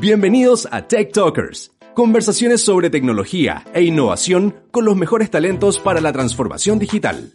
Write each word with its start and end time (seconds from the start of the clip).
Bienvenidos 0.00 0.68
a 0.70 0.86
Tech 0.86 1.10
Talkers, 1.10 1.72
conversaciones 1.92 2.62
sobre 2.62 2.88
tecnología 2.88 3.64
e 3.74 3.82
innovación 3.82 4.54
con 4.70 4.84
los 4.84 4.94
mejores 4.94 5.28
talentos 5.28 5.80
para 5.80 6.00
la 6.00 6.12
transformación 6.12 6.78
digital. 6.78 7.32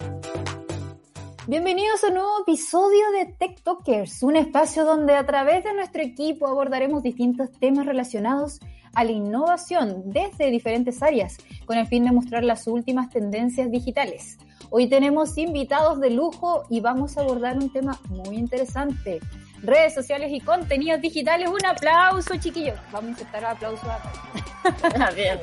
Bienvenidos 1.45 2.05
a 2.05 2.07
un 2.07 2.13
nuevo 2.13 2.41
episodio 2.47 3.01
de 3.17 3.33
Tech 3.37 3.61
Talkers, 3.63 4.23
un 4.23 4.37
espacio 4.37 4.85
donde 4.85 5.13
a 5.13 5.25
través 5.25 5.65
de 5.65 5.73
nuestro 5.73 6.03
equipo 6.03 6.47
abordaremos 6.47 7.03
distintos 7.03 7.51
temas 7.59 7.85
relacionados 7.85 8.61
a 8.93 9.03
la 9.03 9.11
innovación 9.11 10.01
desde 10.05 10.49
diferentes 10.49 11.03
áreas, 11.03 11.35
con 11.65 11.77
el 11.77 11.87
fin 11.87 12.05
de 12.05 12.13
mostrar 12.13 12.45
las 12.45 12.65
últimas 12.67 13.09
tendencias 13.09 13.69
digitales. 13.71 14.37
Hoy 14.69 14.87
tenemos 14.87 15.37
invitados 15.37 15.99
de 15.99 16.11
lujo 16.11 16.63
y 16.69 16.79
vamos 16.79 17.17
a 17.17 17.21
abordar 17.23 17.57
un 17.57 17.73
tema 17.73 17.99
muy 18.07 18.37
interesante, 18.37 19.19
redes 19.63 19.93
sociales 19.93 20.31
y 20.31 20.39
contenidos 20.39 21.01
digitales. 21.01 21.49
Un 21.49 21.65
aplauso, 21.65 22.35
chiquillos. 22.37 22.77
Vamos 22.91 23.07
a 23.07 23.11
insertar 23.11 23.45
aplausos 23.45 23.89
acá. 23.89 24.11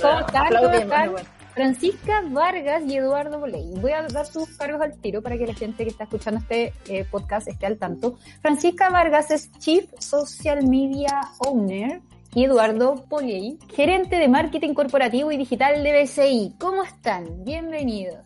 ¿Cómo 0.00 0.20
están? 0.20 0.48
¿Cómo 0.48 0.74
están? 0.74 1.14
Francisca 1.54 2.22
Vargas 2.30 2.84
y 2.86 2.96
Eduardo 2.96 3.38
Boley. 3.40 3.72
Voy 3.80 3.92
a 3.92 4.02
dar 4.02 4.26
sus 4.26 4.48
cargos 4.56 4.80
al 4.80 4.96
tiro 4.98 5.20
para 5.20 5.36
que 5.36 5.46
la 5.46 5.54
gente 5.54 5.84
que 5.84 5.90
está 5.90 6.04
escuchando 6.04 6.40
este 6.40 6.72
eh, 6.88 7.04
podcast 7.04 7.48
esté 7.48 7.66
al 7.66 7.76
tanto. 7.76 8.18
Francisca 8.40 8.88
Vargas 8.88 9.30
es 9.30 9.50
Chief 9.58 9.84
Social 9.98 10.66
Media 10.66 11.20
Owner 11.38 12.00
y 12.34 12.44
Eduardo 12.44 13.04
Poliey, 13.08 13.58
gerente 13.74 14.16
de 14.16 14.28
marketing 14.28 14.74
corporativo 14.74 15.32
y 15.32 15.36
digital 15.36 15.82
de 15.82 16.02
BCI. 16.02 16.54
¿Cómo 16.58 16.84
están? 16.84 17.44
Bienvenidos. 17.44 18.24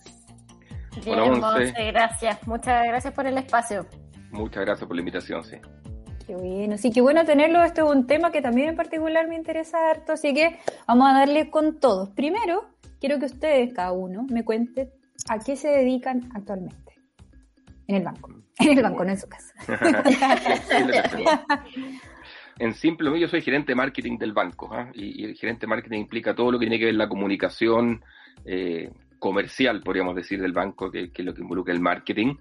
Bien, 1.04 1.40
gracias. 1.92 2.46
Muchas 2.46 2.86
gracias 2.86 3.14
por 3.14 3.26
el 3.26 3.38
espacio. 3.38 3.86
Muchas 4.34 4.64
gracias 4.64 4.88
por 4.88 4.96
la 4.96 5.00
invitación, 5.00 5.44
sí. 5.44 5.56
Qué 6.26 6.34
bueno, 6.34 6.76
sí, 6.76 6.90
qué 6.90 7.00
bueno 7.00 7.24
tenerlo. 7.24 7.62
Esto 7.62 7.86
es 7.86 7.96
un 7.96 8.06
tema 8.08 8.32
que 8.32 8.42
también 8.42 8.70
en 8.70 8.76
particular 8.76 9.28
me 9.28 9.36
interesa 9.36 9.90
harto, 9.90 10.12
así 10.12 10.34
que 10.34 10.58
vamos 10.88 11.08
a 11.08 11.18
darle 11.18 11.50
con 11.50 11.78
todos. 11.78 12.10
Primero, 12.10 12.64
quiero 12.98 13.20
que 13.20 13.26
ustedes, 13.26 13.72
cada 13.72 13.92
uno, 13.92 14.26
me 14.28 14.44
cuenten 14.44 14.90
a 15.28 15.38
qué 15.38 15.54
se 15.54 15.68
dedican 15.68 16.30
actualmente. 16.34 16.94
En 17.86 17.96
el 17.96 18.02
banco. 18.02 18.30
En 18.58 18.78
el 18.78 18.84
banco, 18.84 19.04
no 19.04 19.10
en 19.10 19.18
su 19.18 19.28
casa. 19.28 19.52
en 22.58 22.72
simple, 22.74 23.18
yo 23.20 23.26
soy 23.26 23.42
gerente 23.42 23.72
de 23.72 23.76
marketing 23.76 24.16
del 24.16 24.32
banco, 24.32 24.70
¿ah? 24.72 24.90
y, 24.94 25.24
el 25.24 25.34
gerente 25.34 25.62
de 25.62 25.66
marketing 25.66 25.98
implica 25.98 26.36
todo 26.36 26.52
lo 26.52 26.58
que 26.58 26.66
tiene 26.66 26.78
que 26.78 26.84
ver 26.84 26.94
la 26.94 27.08
comunicación 27.08 28.04
eh, 28.44 28.92
comercial, 29.18 29.82
podríamos 29.82 30.14
decir, 30.14 30.40
del 30.40 30.52
banco, 30.52 30.88
que, 30.88 31.10
que, 31.10 31.22
es 31.22 31.26
lo 31.26 31.34
que 31.34 31.42
involucra 31.42 31.74
el 31.74 31.80
marketing, 31.80 32.36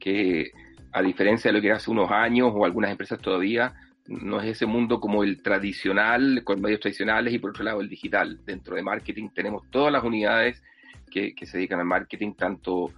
que 0.00 0.50
a 0.92 1.02
diferencia 1.02 1.50
de 1.50 1.56
lo 1.56 1.62
que 1.62 1.72
hace 1.72 1.90
unos 1.90 2.10
años 2.10 2.52
o 2.54 2.64
algunas 2.64 2.90
empresas 2.90 3.18
todavía, 3.18 3.72
no 4.06 4.40
es 4.40 4.48
ese 4.48 4.66
mundo 4.66 5.00
como 5.00 5.22
el 5.22 5.42
tradicional, 5.42 6.42
con 6.44 6.60
medios 6.60 6.80
tradicionales 6.80 7.32
y 7.32 7.38
por 7.38 7.50
otro 7.50 7.64
lado 7.64 7.80
el 7.80 7.88
digital. 7.88 8.40
Dentro 8.44 8.76
de 8.76 8.82
marketing 8.82 9.28
tenemos 9.30 9.70
todas 9.70 9.92
las 9.92 10.02
unidades 10.04 10.62
que, 11.10 11.34
se 11.44 11.58
dedican 11.58 11.78
al 11.78 11.86
marketing, 11.86 12.32
tanto 12.32 12.90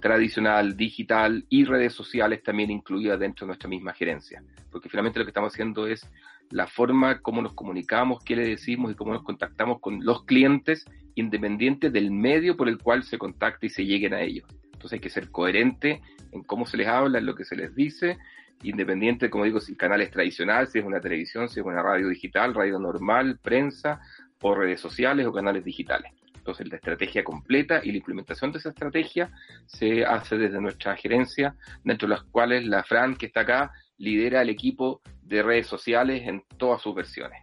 tradicional, 0.00 0.76
digital 0.76 1.44
y 1.48 1.64
redes 1.64 1.94
sociales 1.94 2.42
también 2.42 2.70
incluidas 2.70 3.18
dentro 3.18 3.44
de 3.44 3.48
nuestra 3.48 3.68
misma 3.68 3.92
gerencia. 3.92 4.42
Porque 4.70 4.88
finalmente 4.88 5.18
lo 5.18 5.24
que 5.24 5.30
estamos 5.30 5.52
haciendo 5.52 5.86
es 5.86 6.08
la 6.50 6.66
forma 6.66 7.20
como 7.20 7.42
nos 7.42 7.54
comunicamos, 7.54 8.22
qué 8.24 8.36
le 8.36 8.46
decimos 8.46 8.92
y 8.92 8.94
cómo 8.94 9.12
nos 9.12 9.22
contactamos 9.22 9.80
con 9.80 10.04
los 10.04 10.24
clientes, 10.24 10.84
independiente 11.14 11.90
del 11.90 12.10
medio 12.10 12.56
por 12.56 12.68
el 12.68 12.78
cual 12.78 13.02
se 13.02 13.18
contacte 13.18 13.66
y 13.66 13.70
se 13.70 13.84
lleguen 13.84 14.14
a 14.14 14.20
ellos. 14.20 14.46
Entonces 14.80 14.96
hay 14.96 15.00
que 15.00 15.10
ser 15.10 15.30
coherente 15.30 16.00
en 16.32 16.42
cómo 16.42 16.64
se 16.64 16.78
les 16.78 16.88
habla, 16.88 17.18
en 17.18 17.26
lo 17.26 17.34
que 17.34 17.44
se 17.44 17.54
les 17.54 17.74
dice, 17.74 18.16
independiente, 18.62 19.28
como 19.28 19.44
digo, 19.44 19.60
si 19.60 19.76
canales 19.76 20.10
tradicionales, 20.10 20.72
si 20.72 20.78
es 20.78 20.86
una 20.86 21.02
televisión, 21.02 21.50
si 21.50 21.60
es 21.60 21.66
una 21.66 21.82
radio 21.82 22.08
digital, 22.08 22.54
radio 22.54 22.78
normal, 22.78 23.38
prensa, 23.42 24.00
o 24.40 24.54
redes 24.54 24.80
sociales 24.80 25.26
o 25.26 25.34
canales 25.34 25.62
digitales. 25.62 26.12
Entonces 26.34 26.66
la 26.70 26.76
estrategia 26.76 27.22
completa 27.22 27.82
y 27.84 27.90
la 27.90 27.98
implementación 27.98 28.52
de 28.52 28.58
esa 28.58 28.70
estrategia 28.70 29.30
se 29.66 30.06
hace 30.06 30.38
desde 30.38 30.62
nuestra 30.62 30.96
gerencia, 30.96 31.54
dentro 31.84 32.08
de 32.08 32.14
las 32.14 32.22
cuales 32.24 32.64
la 32.64 32.82
Fran, 32.82 33.16
que 33.16 33.26
está 33.26 33.40
acá, 33.42 33.72
lidera 33.98 34.40
el 34.40 34.48
equipo 34.48 35.02
de 35.20 35.42
redes 35.42 35.66
sociales 35.66 36.26
en 36.26 36.42
todas 36.56 36.80
sus 36.80 36.94
versiones. 36.94 37.42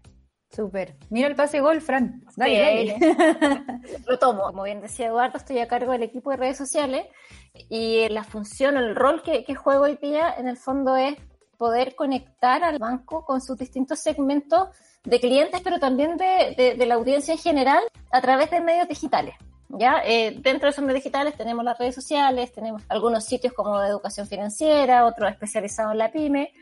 Súper. 0.50 0.96
Mira 1.10 1.28
el 1.28 1.36
pase 1.36 1.60
gol, 1.60 1.82
Fran. 1.82 2.24
Dale, 2.36 2.96
Lo 4.08 4.18
tomo. 4.18 4.44
Como 4.44 4.64
bien 4.64 4.82
decía 4.82 5.08
Eduardo, 5.08 5.38
estoy 5.38 5.60
a 5.60 5.68
cargo 5.68 5.92
del 5.92 6.04
equipo 6.04 6.32
de 6.32 6.38
redes 6.38 6.58
sociales 6.58 7.06
y 7.70 8.08
la 8.10 8.24
función, 8.24 8.78
el 8.78 8.96
rol 8.96 9.22
que, 9.24 9.56
juego 9.56 9.84
hoy 9.84 9.98
día, 10.02 10.34
en 10.38 10.48
el 10.48 10.58
fondo 10.58 10.96
es 10.96 11.16
poder 11.58 11.96
conectar 11.96 12.64
al 12.64 12.80
banco 12.80 13.26
con 13.26 13.42
sus 13.42 13.58
distintos 13.58 14.00
segmentos 14.00 14.70
de 15.04 15.20
clientes, 15.20 15.60
pero 15.64 15.80
también 15.80 16.18
de, 16.18 16.76
la 16.78 16.96
audiencia 16.96 17.34
en 17.34 17.40
general 17.40 17.84
a 18.12 18.22
través 18.22 18.50
de 18.52 18.62
medios 18.62 18.88
digitales. 18.88 19.36
¿ya? 19.70 20.02
Eh, 20.06 20.38
dentro 20.40 20.68
de 20.68 20.72
esos 20.72 20.84
medios 20.84 21.04
digitales 21.04 21.36
tenemos 21.36 21.66
las 21.66 21.78
redes 21.78 21.96
sociales, 21.96 22.54
tenemos 22.54 22.84
algunos 22.90 23.26
sitios 23.26 23.54
como 23.54 23.80
de 23.80 23.90
educación 23.90 24.28
financiera, 24.28 25.06
otros 25.06 25.30
especializados 25.32 25.92
en 25.92 25.98
la 25.98 26.12
pyme, 26.12 26.54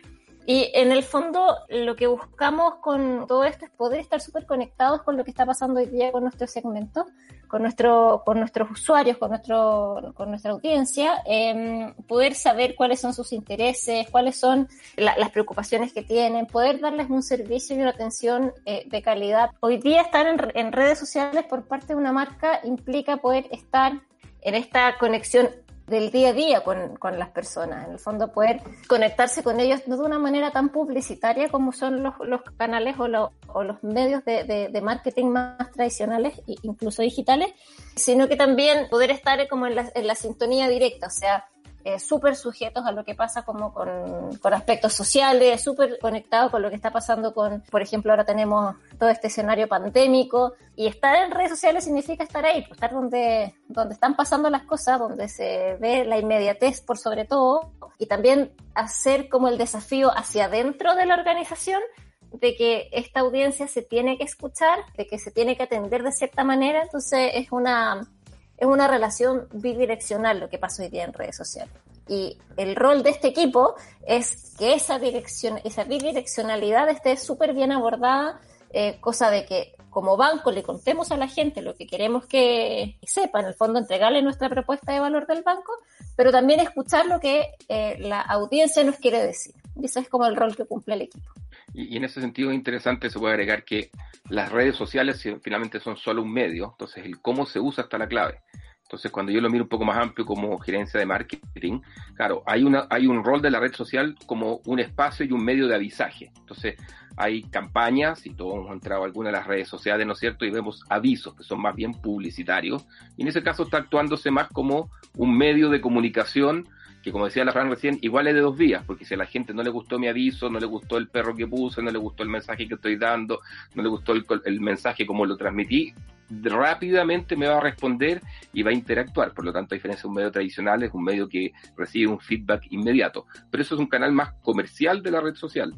y 0.45 0.69
en 0.73 0.91
el 0.91 1.03
fondo 1.03 1.57
lo 1.69 1.95
que 1.95 2.06
buscamos 2.06 2.75
con 2.75 3.25
todo 3.28 3.44
esto 3.44 3.66
es 3.66 3.72
poder 3.72 4.00
estar 4.00 4.22
súper 4.22 4.45
conectados 4.45 5.01
con 5.01 5.17
lo 5.17 5.23
que 5.23 5.31
está 5.31 5.45
pasando 5.45 5.79
hoy 5.79 5.88
día 5.88 6.11
con 6.11 6.23
nuestro 6.23 6.45
segmento, 6.45 7.07
con, 7.47 7.63
nuestro, 7.63 8.22
con 8.23 8.39
nuestros 8.39 8.69
usuarios, 8.69 9.17
con, 9.17 9.29
nuestro, 9.31 10.13
con 10.16 10.29
nuestra 10.29 10.51
audiencia, 10.51 11.23
em, 11.25 11.95
poder 12.07 12.35
saber 12.35 12.75
cuáles 12.75 13.00
son 13.00 13.13
sus 13.13 13.33
intereses, 13.33 14.07
cuáles 14.11 14.35
son 14.35 14.67
las 14.97 15.31
preocupaciones 15.31 15.94
que 15.94 16.03
tienen, 16.03 16.45
poder 16.45 16.79
darles 16.79 17.09
un 17.09 17.23
servicio 17.23 17.75
y 17.75 17.79
una 17.79 17.89
atención 17.89 18.53
eh, 18.66 18.83
de 18.85 19.01
calidad. 19.01 19.50
Hoy 19.62 19.77
día 19.77 20.01
estar 20.01 20.27
en, 20.27 20.39
en 20.53 20.72
redes 20.72 21.00
sociales 21.00 21.44
por 21.45 21.67
parte 21.67 21.88
de 21.88 21.95
una 21.95 22.12
marca 22.12 22.59
implica 22.63 23.17
poder 23.17 23.47
estar 23.50 23.94
en 24.41 24.53
esta 24.53 24.97
conexión 25.00 25.50
del 25.88 26.12
día 26.12 26.29
a 26.29 26.34
día 26.34 26.63
con, 26.63 26.96
con, 26.97 27.19
las 27.19 27.29
personas. 27.29 27.85
En 27.85 27.94
el 27.94 28.00
fondo, 28.00 28.31
poder 28.31 28.62
conectarse 28.88 29.44
con 29.44 29.59
ellos 29.59 29.81
no 29.88 29.97
de 29.97 30.03
una 30.03 30.19
manera 30.19 30.51
tan 30.51 30.69
publicitaria 30.69 31.50
como 31.50 31.72
son 31.72 32.01
los, 32.01 32.16
los 32.25 32.41
canales 32.57 32.96
o, 32.97 33.31
o 33.47 33.63
los 33.63 33.84
medios 33.84 34.25
de, 34.25 34.69
de, 34.72 34.81
marketing 34.81 35.28
más 35.28 35.72
tradicionales, 35.72 36.41
incluso 36.63 37.01
digitales, 37.01 37.53
sino 37.95 38.28
que 38.28 38.35
también 38.35 38.90
poder 38.90 39.12
estar 39.12 39.47
como 39.47 39.68
en 39.68 39.75
la, 39.75 39.91
en 39.94 40.07
la 40.07 40.16
sintonía 40.16 40.68
directa, 40.68 41.07
o 41.07 41.12
sea, 41.12 41.45
eh, 41.85 42.00
súper 42.00 42.35
sujetos 42.35 42.84
a 42.84 42.91
lo 42.91 43.06
que 43.06 43.13
pasa 43.13 43.44
como 43.44 43.72
con, 43.72 44.35
con 44.41 44.53
aspectos 44.56 44.91
sociales, 44.91 45.62
súper 45.63 46.00
conectados 46.00 46.50
con 46.50 46.63
lo 46.63 46.69
que 46.72 46.75
está 46.75 46.90
pasando 46.90 47.31
con, 47.31 47.62
por 47.69 47.79
ejemplo, 47.84 48.12
ahora 48.12 48.25
tenemos 48.25 48.75
todo 48.97 49.09
este 49.09 49.28
escenario 49.28 49.68
pandémico 49.68 50.53
y 50.75 50.88
estar 50.88 51.16
en 51.16 51.29
redes 51.29 51.51
sociales 51.51 51.84
significa 51.84 52.24
estar 52.24 52.44
ahí, 52.44 52.62
pues, 52.62 52.72
estar 52.72 52.91
donde, 52.91 53.53
donde 53.68 53.94
están 53.94 54.16
pasando 54.16 54.50
las 54.50 54.63
cosas, 54.63 54.97
donde 54.97 55.29
se 55.29 55.78
ve 55.79 56.06
la 56.06 56.18
inmediatez 56.18 56.81
por 56.81 56.97
sobre 56.97 57.25
todo 57.25 57.72
y 58.00 58.07
también 58.07 58.56
hacer 58.74 59.29
como 59.29 59.47
el 59.47 59.59
desafío 59.59 60.09
hacia 60.09 60.45
adentro 60.45 60.95
de 60.95 61.06
la 61.06 61.13
organización 61.13 61.84
de 62.31 62.56
que 62.56 62.90
esta 62.94 63.19
audiencia 63.19 63.68
se 63.68 63.84
tiene 63.84 64.18
que 64.18 64.24
escuchar, 64.24 64.79
de 64.97 65.06
que 65.06 65.19
se 65.19 65.29
tiene 65.29 65.56
que 65.56 65.62
atender 65.62 66.01
de 66.01 66.12
cierta 66.12 66.44
manera, 66.44 66.81
entonces 66.81 67.29
es 67.35 67.51
una 67.51 68.09
es 68.57 68.67
una 68.67 68.88
relación 68.88 69.47
bidireccional 69.53 70.39
lo 70.39 70.49
que 70.49 70.57
pasa 70.57 70.83
hoy 70.83 70.89
día 70.89 71.03
en 71.03 71.13
redes 71.13 71.35
sociales. 71.35 71.73
Y 72.07 72.38
el 72.57 72.75
rol 72.75 73.03
de 73.03 73.09
este 73.09 73.27
equipo 73.27 73.75
es 74.05 74.53
que 74.57 74.73
esa 74.73 74.99
dirección, 74.99 75.59
esa 75.63 75.83
bidireccionalidad 75.83 76.89
esté 76.89 77.17
súper 77.17 77.53
bien 77.53 77.71
abordada, 77.71 78.39
eh, 78.71 78.97
cosa 78.99 79.31
de 79.31 79.45
que 79.45 79.75
como 79.89 80.17
banco 80.17 80.51
le 80.51 80.61
contemos 80.61 81.11
a 81.11 81.17
la 81.17 81.29
gente 81.29 81.61
lo 81.61 81.75
que 81.75 81.88
queremos 81.88 82.25
que 82.25 82.99
sepa, 83.03 83.39
en 83.39 83.45
el 83.45 83.53
fondo 83.53 83.79
entregarle 83.79 84.21
nuestra 84.21 84.49
propuesta 84.49 84.91
de 84.91 84.99
valor 84.99 85.25
del 85.25 85.41
banco, 85.41 85.71
pero 86.17 86.31
también 86.31 86.59
escuchar 86.59 87.05
lo 87.05 87.19
que 87.19 87.53
eh, 87.69 87.97
la 87.99 88.19
audiencia 88.19 88.83
nos 88.83 88.97
quiere 88.97 89.25
decir. 89.25 89.55
Y 89.75 89.85
ese 89.85 90.01
es 90.01 90.09
como 90.09 90.25
el 90.25 90.35
rol 90.35 90.55
que 90.55 90.65
cumple 90.65 90.95
el 90.95 91.03
equipo. 91.03 91.31
Y, 91.75 91.97
en 91.97 92.06
ese 92.06 92.22
sentido 92.22 92.51
es 92.51 92.56
interesante, 92.56 93.10
se 93.10 93.19
puede 93.19 93.33
agregar 93.33 93.66
que 93.66 93.89
las 94.30 94.51
redes 94.51 94.75
sociales 94.75 95.22
finalmente 95.42 95.80
son 95.80 95.98
solo 95.98 96.22
un 96.22 96.31
medio, 96.31 96.72
entonces 96.72 97.06
el 97.06 97.19
cómo 97.22 97.45
se 97.45 97.60
usa 97.60 97.83
está 97.83 97.98
la 97.98 98.07
clave. 98.07 98.42
Entonces, 98.83 99.12
cuando 99.12 99.31
yo 99.31 99.42
lo 99.42 99.50
miro 99.50 99.63
un 99.63 99.69
poco 99.69 99.83
más 99.83 99.98
amplio 99.98 100.25
como 100.25 100.60
gerencia 100.60 101.00
de 101.00 101.07
marketing, 101.07 101.81
claro, 102.16 102.44
hay, 102.45 102.63
una, 102.63 102.86
hay 102.89 103.07
un 103.07 103.24
rol 103.24 103.42
de 103.42 103.50
la 103.50 103.60
red 103.60 103.74
social 103.74 104.16
como 104.27 104.62
un 104.66 104.80
espacio 104.80 105.25
y 105.25 105.31
un 105.31 105.44
medio 105.44 105.68
de 105.68 105.74
avisaje. 105.74 106.31
Entonces, 106.38 106.75
hay 107.18 107.44
campañas, 107.44 108.25
y 108.28 108.36
todos 108.36 108.56
hemos 108.56 108.71
entrado 108.71 109.01
a 109.01 109.06
alguna 109.06 109.30
de 109.30 109.38
las 109.38 109.48
redes 109.48 109.68
sociales, 109.68 110.06
¿no 110.06 110.13
es 110.13 110.19
cierto? 110.19 110.45
Y 110.45 110.51
vemos 110.51 110.83
avisos 110.88 111.33
que 111.33 111.44
son 111.44 111.62
más 111.62 111.75
bien 111.75 111.94
publicitarios. 111.94 112.86
Y 113.18 113.24
en 113.24 113.30
ese 113.30 113.42
caso 113.42 113.63
está 113.63 113.78
actuándose 113.78 114.30
más 114.30 114.50
como 114.50 114.92
un 115.18 115.36
medio 115.36 115.69
de 115.69 115.81
comunicación 115.81 116.69
que 117.06 117.12
como 117.12 117.25
decía 117.25 117.46
la 117.46 117.52
Fran 117.52 117.69
recién, 117.69 118.00
igual 118.02 118.25
es 118.25 118.34
de 118.34 118.40
dos 118.40 118.57
vías, 118.57 118.84
porque 118.84 119.06
si 119.06 119.13
a 119.13 119.18
la 119.18 119.28
gente 119.28 119.54
no 119.54 119.62
le 119.62 119.69
gustó 119.69 120.00
mi 120.00 120.07
aviso, 120.07 120.50
no 120.50 120.60
le 120.60 120.66
gustó 120.66 120.98
el 120.98 121.07
perro 121.07 121.36
que 121.36 121.46
puse, 121.46 121.84
no 121.84 121.92
le 121.92 122.00
gustó 122.00 122.24
el 122.24 122.30
mensaje 122.30 122.68
que 122.68 122.74
estoy 122.74 122.96
dando, 122.96 123.42
no 123.75 123.84
le 123.84 123.90
gustó 123.90 124.13
el, 124.13 124.25
el 124.44 124.60
mensaje 124.60 125.06
como 125.06 125.24
lo 125.24 125.38
transmití, 125.38 125.94
rápidamente 126.31 127.36
me 127.36 127.48
va 127.48 127.57
a 127.57 127.62
responder 127.62 128.24
y 128.54 128.63
va 128.63 128.72
a 128.72 128.74
interactuar. 128.74 129.36
Por 129.36 129.46
lo 129.46 129.54
tanto, 129.54 129.75
a 129.75 129.78
diferencia 129.78 130.02
de 130.02 130.07
un 130.07 130.16
medio 130.16 130.31
tradicional, 130.31 130.81
es 130.81 130.92
un 130.96 131.04
medio 131.04 131.30
que 131.30 131.54
recibe 131.78 132.07
un 132.07 132.19
feedback 132.19 132.63
inmediato. 132.72 133.28
Pero 133.52 133.62
eso 133.62 133.75
es 133.75 133.81
un 133.81 133.88
canal 133.88 134.12
más 134.12 134.34
comercial 134.42 135.04
de 135.04 135.12
la 135.12 135.22
red 135.22 135.36
social. 135.36 135.75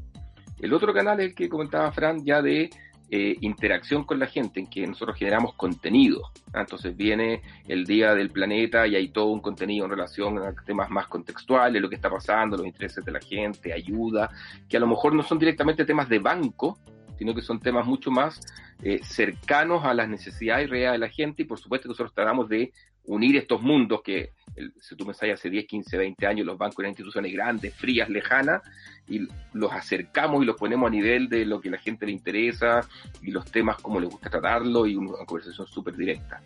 El 0.62 0.74
otro 0.74 0.94
canal 0.94 1.20
es 1.20 1.28
el 1.28 1.36
que 1.36 1.50
comentaba 1.50 1.92
Fran, 1.92 2.24
ya 2.24 2.42
de 2.42 2.70
eh, 3.10 3.38
interacción 3.42 4.04
con 4.04 4.20
la 4.20 4.28
gente, 4.28 4.60
en 4.60 4.68
que 4.68 4.86
nosotros 4.86 5.18
generamos 5.18 5.54
contenido. 5.54 6.22
¿ah? 6.54 6.62
Entonces 6.62 6.96
viene 6.96 7.42
el 7.68 7.86
Día 7.86 8.14
del 8.14 8.32
Planeta 8.32 8.86
y 8.86 8.96
hay 8.96 9.10
todo 9.10 9.28
un 9.28 9.40
contenido 9.40 9.86
en 9.86 9.92
relación 9.92 10.38
a 10.40 10.54
temas 10.66 10.90
más 10.90 11.08
contextuales, 11.08 11.82
lo 11.82 11.90
que 11.90 11.96
está 11.96 12.10
pasando, 12.10 12.58
los 12.58 12.66
intereses 12.66 13.06
de 13.06 13.12
la 13.12 13.22
gente, 13.22 13.72
ayuda, 13.72 14.30
que 14.68 14.78
a 14.78 14.80
lo 14.80 14.88
mejor 14.88 15.14
no 15.14 15.24
son 15.24 15.40
directamente 15.40 15.86
temas 15.86 16.10
de 16.10 16.20
banco, 16.20 16.78
sino 17.18 17.34
que 17.34 17.42
son 17.42 17.60
temas 17.60 17.86
mucho 17.86 18.12
más 18.12 18.42
eh, 18.84 19.00
cercanos 19.04 19.86
a 19.86 19.94
las 19.94 20.08
necesidades 20.08 20.70
reales 20.70 21.00
de 21.00 21.08
la 21.08 21.12
gente 21.12 21.44
y 21.44 21.46
por 21.46 21.60
supuesto 21.60 21.84
que 21.84 21.94
nosotros 21.94 22.14
tratamos 22.14 22.48
de 22.50 22.72
unir 23.08 23.38
estos 23.38 23.62
mundos 23.62 24.02
que, 24.04 24.34
si 24.80 24.96
tú 24.96 25.06
me 25.06 25.14
sabes, 25.14 25.36
hace 25.36 25.50
10, 25.50 25.66
15, 25.66 25.98
20 25.98 26.28
años 26.28 26.46
los 26.46 26.58
bancos 26.58 26.80
eran 26.80 26.92
instituciones 26.92 27.34
grandes, 27.34 27.74
frías, 27.74 28.10
lejanas, 28.10 28.62
y 29.08 29.28
los 29.54 29.72
acercamos 29.72 30.44
y 30.44 30.46
los 30.46 30.56
ponemos 30.56 30.88
a 30.88 30.92
nivel 30.92 31.30
de 31.30 31.46
lo 31.46 31.60
que 31.60 31.70
a 31.70 31.74
la 31.74 31.78
gente 31.78 32.06
le 32.06 32.12
interesa 32.12 32.82
y 33.22 33.32
los 33.32 33.46
temas 33.50 33.78
como 33.78 34.00
le 34.00 34.08
gusta 34.08 34.30
tratarlo 34.30 34.86
y 34.86 34.96
una 34.96 35.26
conversación 35.26 35.68
súper 35.68 35.96
directa. 35.96 36.42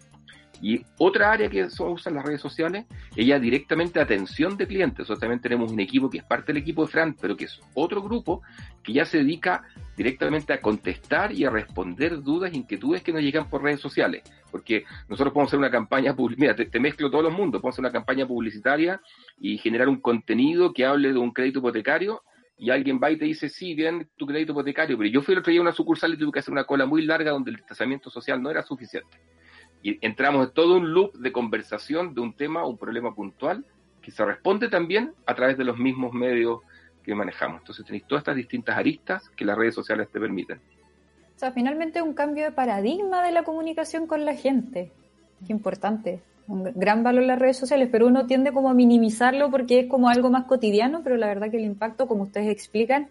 Y 0.62 0.86
otra 1.00 1.32
área 1.32 1.50
que 1.50 1.68
usan 1.80 2.14
las 2.14 2.24
redes 2.24 2.40
sociales, 2.40 2.86
ella 3.16 3.40
directamente 3.40 4.00
atención 4.00 4.58
de 4.58 4.68
clientes. 4.68 5.00
Nosotros 5.00 5.20
también 5.20 5.42
tenemos 5.42 5.72
un 5.72 5.80
equipo 5.80 6.10
que 6.10 6.20
es 6.20 6.24
parte 6.24 6.54
del 6.54 6.62
equipo 6.62 6.86
de 6.86 6.92
Fran, 6.92 7.16
pero 7.20 7.36
que 7.36 7.46
es 7.46 7.60
otro 7.74 8.02
grupo 8.04 8.42
que 8.84 8.94
ya 8.94 9.06
se 9.06 9.18
dedica 9.18 9.64
directamente 9.98 10.54
a 10.54 10.62
contestar 10.62 11.32
y 11.32 11.46
a 11.46 11.50
responder 11.50 12.22
dudas, 12.22 12.54
e 12.54 12.58
inquietudes 12.58 13.02
que 13.02 13.12
nos 13.12 13.22
llegan 13.22 13.50
por 13.50 13.64
redes 13.64 13.80
sociales. 13.80 14.24
Porque 14.52 14.84
nosotros 15.10 15.34
podemos 15.34 15.50
hacer 15.50 15.60
una 15.60 15.72
campaña, 15.72 16.16
mira, 16.38 16.56
te, 16.56 16.66
te 16.66 16.80
mezclo 16.80 17.10
todos 17.10 17.24
los 17.24 17.34
mundos, 17.34 17.62
podemos 17.62 17.76
hacer 17.76 17.86
una 17.86 17.92
campaña 17.92 18.28
publicitaria 18.28 19.02
y 19.40 19.58
generar 19.58 19.90
un 19.90 20.00
contenido 20.00 20.74
que 20.74 20.86
hable 20.86 21.12
de 21.12 21.18
un 21.18 21.32
crédito 21.32 21.60
hipotecario 21.60 22.22
y 22.62 22.70
alguien 22.70 23.00
va 23.04 23.10
y 23.10 23.18
te 23.18 23.26
dice, 23.26 23.50
sí, 23.50 23.74
bien 23.74 24.08
tu 24.16 24.28
crédito 24.28 24.52
hipotecario, 24.52 24.96
pero 24.96 25.10
yo 25.10 25.24
fui 25.24 25.34
el 25.34 25.40
otro 25.40 25.50
día 25.50 25.62
una 25.62 25.72
sucursal 25.72 26.14
y 26.14 26.18
tuve 26.18 26.32
que 26.32 26.40
hacer 26.40 26.52
una 26.52 26.66
cola 26.66 26.86
muy 26.86 27.04
larga 27.04 27.32
donde 27.32 27.50
el 27.50 27.58
distanciamiento 27.58 28.12
social 28.12 28.40
no 28.40 28.52
era 28.52 28.62
suficiente. 28.62 29.18
Y 29.84 30.06
entramos 30.06 30.48
en 30.48 30.54
todo 30.54 30.78
un 30.78 30.94
loop 30.94 31.14
de 31.14 31.32
conversación 31.32 32.14
de 32.14 32.22
un 32.22 32.34
tema, 32.34 32.66
un 32.66 32.78
problema 32.78 33.14
puntual, 33.14 33.66
que 34.02 34.12
se 34.12 34.26
responde 34.26 34.68
también 34.68 35.14
a 35.26 35.36
través 35.36 35.58
de 35.58 35.64
los 35.64 35.78
mismos 35.78 36.14
medios 36.14 36.60
que 37.04 37.16
manejamos. 37.16 37.62
Entonces 37.62 37.86
tenéis 37.86 38.06
todas 38.06 38.22
estas 38.22 38.36
distintas 38.36 38.78
aristas 38.78 39.30
que 39.30 39.46
las 39.46 39.58
redes 39.58 39.76
sociales 39.76 40.10
te 40.12 40.20
permiten. 40.20 40.60
O 41.36 41.40
sea, 41.40 41.52
finalmente 41.52 42.02
un 42.02 42.14
cambio 42.14 42.44
de 42.44 42.52
paradigma 42.52 43.24
de 43.24 43.32
la 43.32 43.44
comunicación 43.44 44.06
con 44.06 44.26
la 44.26 44.36
gente. 44.36 44.92
Qué 45.46 45.54
importante. 45.54 46.22
Un 46.48 46.72
gran 46.76 47.04
valor 47.04 47.24
las 47.24 47.40
redes 47.40 47.58
sociales, 47.58 47.90
pero 47.92 48.08
uno 48.08 48.28
tiende 48.28 48.52
como 48.52 48.70
a 48.70 48.74
minimizarlo 48.74 49.50
porque 49.50 49.80
es 49.80 49.88
como 49.88 50.10
algo 50.10 50.30
más 50.30 50.46
cotidiano, 50.46 51.02
pero 51.04 51.18
la 51.18 51.28
verdad 51.28 51.50
que 51.50 51.58
el 51.58 51.66
impacto, 51.66 52.08
como 52.08 52.24
ustedes 52.24 52.50
explican, 52.50 53.10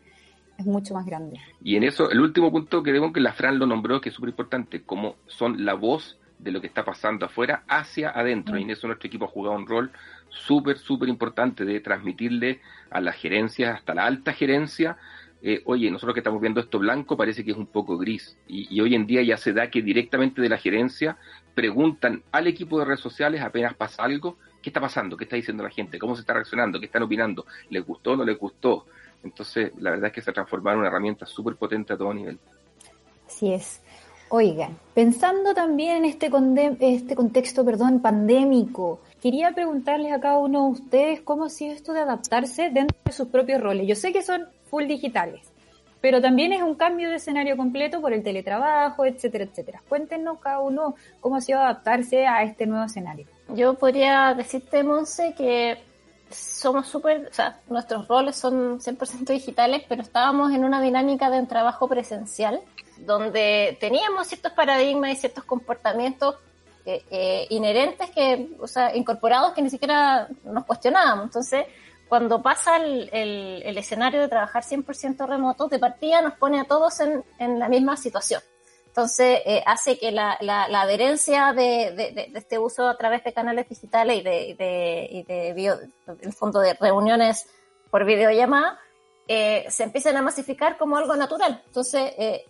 es 0.58 0.66
mucho 0.66 0.94
más 0.94 1.06
grande. 1.06 1.40
Y 1.62 1.76
en 1.76 1.84
eso, 1.84 2.10
el 2.10 2.20
último 2.20 2.52
punto 2.52 2.82
que 2.82 2.92
debo 2.92 3.12
que 3.12 3.20
la 3.20 3.32
Fran 3.32 3.58
lo 3.58 3.66
nombró, 3.66 4.00
que 4.00 4.10
es 4.10 4.14
súper 4.14 4.30
importante, 4.30 4.82
como 4.82 5.16
son 5.26 5.64
la 5.64 5.74
voz 5.74 6.19
de 6.42 6.50
lo 6.50 6.60
que 6.60 6.66
está 6.66 6.84
pasando 6.84 7.26
afuera 7.26 7.64
hacia 7.68 8.10
adentro. 8.10 8.58
Y 8.58 8.62
en 8.62 8.70
eso 8.70 8.86
nuestro 8.86 9.06
equipo 9.06 9.26
ha 9.26 9.28
jugado 9.28 9.56
un 9.56 9.66
rol 9.66 9.90
súper, 10.28 10.78
súper 10.78 11.08
importante 11.08 11.64
de 11.64 11.80
transmitirle 11.80 12.60
a 12.90 13.00
las 13.00 13.16
gerencias, 13.16 13.76
hasta 13.76 13.94
la 13.94 14.06
alta 14.06 14.32
gerencia, 14.32 14.96
eh, 15.42 15.62
oye, 15.64 15.90
nosotros 15.90 16.12
que 16.14 16.20
estamos 16.20 16.40
viendo 16.40 16.60
esto 16.60 16.78
blanco 16.78 17.16
parece 17.16 17.44
que 17.44 17.52
es 17.52 17.56
un 17.56 17.66
poco 17.66 17.96
gris. 17.96 18.36
Y, 18.46 18.74
y, 18.74 18.80
hoy 18.80 18.94
en 18.94 19.06
día 19.06 19.22
ya 19.22 19.36
se 19.36 19.52
da 19.52 19.70
que 19.70 19.80
directamente 19.80 20.42
de 20.42 20.48
la 20.48 20.58
gerencia 20.58 21.16
preguntan 21.54 22.22
al 22.30 22.46
equipo 22.46 22.78
de 22.78 22.84
redes 22.84 23.00
sociales 23.00 23.40
apenas 23.40 23.74
pasa 23.74 24.02
algo, 24.02 24.36
¿qué 24.62 24.68
está 24.68 24.80
pasando? 24.80 25.16
¿Qué 25.16 25.24
está 25.24 25.36
diciendo 25.36 25.62
la 25.62 25.70
gente? 25.70 25.98
¿Cómo 25.98 26.14
se 26.14 26.20
está 26.20 26.34
reaccionando? 26.34 26.78
¿Qué 26.78 26.86
están 26.86 27.02
opinando? 27.02 27.46
¿Les 27.70 27.84
gustó 27.84 28.12
o 28.12 28.16
no 28.16 28.24
les 28.24 28.38
gustó? 28.38 28.86
Entonces, 29.22 29.72
la 29.78 29.90
verdad 29.90 30.08
es 30.08 30.12
que 30.12 30.20
se 30.20 30.30
ha 30.30 30.34
transformado 30.34 30.74
en 30.74 30.80
una 30.80 30.88
herramienta 30.88 31.26
súper 31.26 31.56
potente 31.56 31.92
a 31.92 31.96
todo 31.96 32.12
nivel. 32.12 32.38
Así 33.26 33.52
es. 33.52 33.82
Oigan, 34.32 34.78
pensando 34.94 35.54
también 35.54 35.96
en 35.96 36.04
este, 36.04 36.30
este 36.78 37.16
contexto 37.16 37.64
perdón, 37.64 37.98
pandémico, 37.98 39.00
quería 39.20 39.50
preguntarles 39.50 40.12
a 40.12 40.20
cada 40.20 40.38
uno 40.38 40.66
de 40.66 40.70
ustedes 40.70 41.20
cómo 41.22 41.46
ha 41.46 41.50
sido 41.50 41.74
esto 41.74 41.92
de 41.92 42.02
adaptarse 42.02 42.70
dentro 42.70 42.96
de 43.04 43.10
sus 43.10 43.26
propios 43.26 43.60
roles. 43.60 43.88
Yo 43.88 43.96
sé 43.96 44.12
que 44.12 44.22
son 44.22 44.46
full 44.70 44.86
digitales, 44.86 45.40
pero 46.00 46.20
también 46.20 46.52
es 46.52 46.62
un 46.62 46.76
cambio 46.76 47.10
de 47.10 47.16
escenario 47.16 47.56
completo 47.56 48.00
por 48.00 48.12
el 48.12 48.22
teletrabajo, 48.22 49.04
etcétera, 49.04 49.46
etcétera. 49.46 49.82
Cuéntenos 49.88 50.38
cada 50.38 50.60
uno 50.60 50.94
cómo 51.20 51.34
ha 51.34 51.40
sido 51.40 51.58
adaptarse 51.58 52.24
a 52.28 52.44
este 52.44 52.68
nuevo 52.68 52.84
escenario. 52.84 53.26
Yo 53.48 53.74
podría 53.74 54.32
decirte, 54.34 54.84
Monse, 54.84 55.34
que 55.36 55.76
somos 56.30 56.86
súper, 56.86 57.26
o 57.28 57.34
sea, 57.34 57.58
nuestros 57.68 58.06
roles 58.06 58.36
son 58.36 58.78
100% 58.78 59.24
digitales, 59.24 59.82
pero 59.88 60.02
estábamos 60.02 60.52
en 60.52 60.64
una 60.64 60.80
dinámica 60.80 61.30
de 61.30 61.40
un 61.40 61.48
trabajo 61.48 61.88
presencial 61.88 62.60
donde 63.06 63.76
teníamos 63.80 64.26
ciertos 64.26 64.52
paradigmas 64.52 65.12
y 65.12 65.16
ciertos 65.16 65.44
comportamientos 65.44 66.36
eh, 66.86 67.04
eh, 67.10 67.46
inherentes 67.50 68.10
que, 68.10 68.50
o 68.58 68.66
sea, 68.66 68.96
incorporados 68.96 69.52
que 69.52 69.62
ni 69.62 69.70
siquiera 69.70 70.28
nos 70.44 70.64
cuestionábamos. 70.64 71.26
Entonces, 71.26 71.66
cuando 72.08 72.42
pasa 72.42 72.76
el, 72.76 73.08
escenario 73.78 74.20
de 74.20 74.28
trabajar 74.28 74.64
100% 74.64 75.28
remoto, 75.28 75.68
de 75.68 75.78
partida 75.78 76.20
nos 76.22 76.34
pone 76.34 76.58
a 76.60 76.64
todos 76.64 77.00
en, 77.00 77.58
la 77.58 77.68
misma 77.68 77.96
situación. 77.96 78.42
Entonces, 78.88 79.40
eh, 79.46 79.62
hace 79.64 79.96
que 79.98 80.10
la, 80.10 80.36
adherencia 80.40 81.52
de, 81.52 82.32
este 82.34 82.58
uso 82.58 82.88
a 82.88 82.96
través 82.96 83.22
de 83.22 83.32
canales 83.32 83.68
digitales 83.68 84.18
y 84.18 84.22
de, 84.22 85.08
y 85.56 85.66
el 85.66 86.32
fondo 86.32 86.58
de 86.60 86.74
reuniones 86.74 87.46
por 87.90 88.04
videollamada, 88.04 88.80
eh, 89.28 89.66
se 89.70 89.84
empiecen 89.84 90.16
a 90.16 90.22
masificar 90.22 90.76
como 90.76 90.96
algo 90.96 91.14
natural. 91.14 91.62
Entonces, 91.64 92.12
eh, 92.18 92.44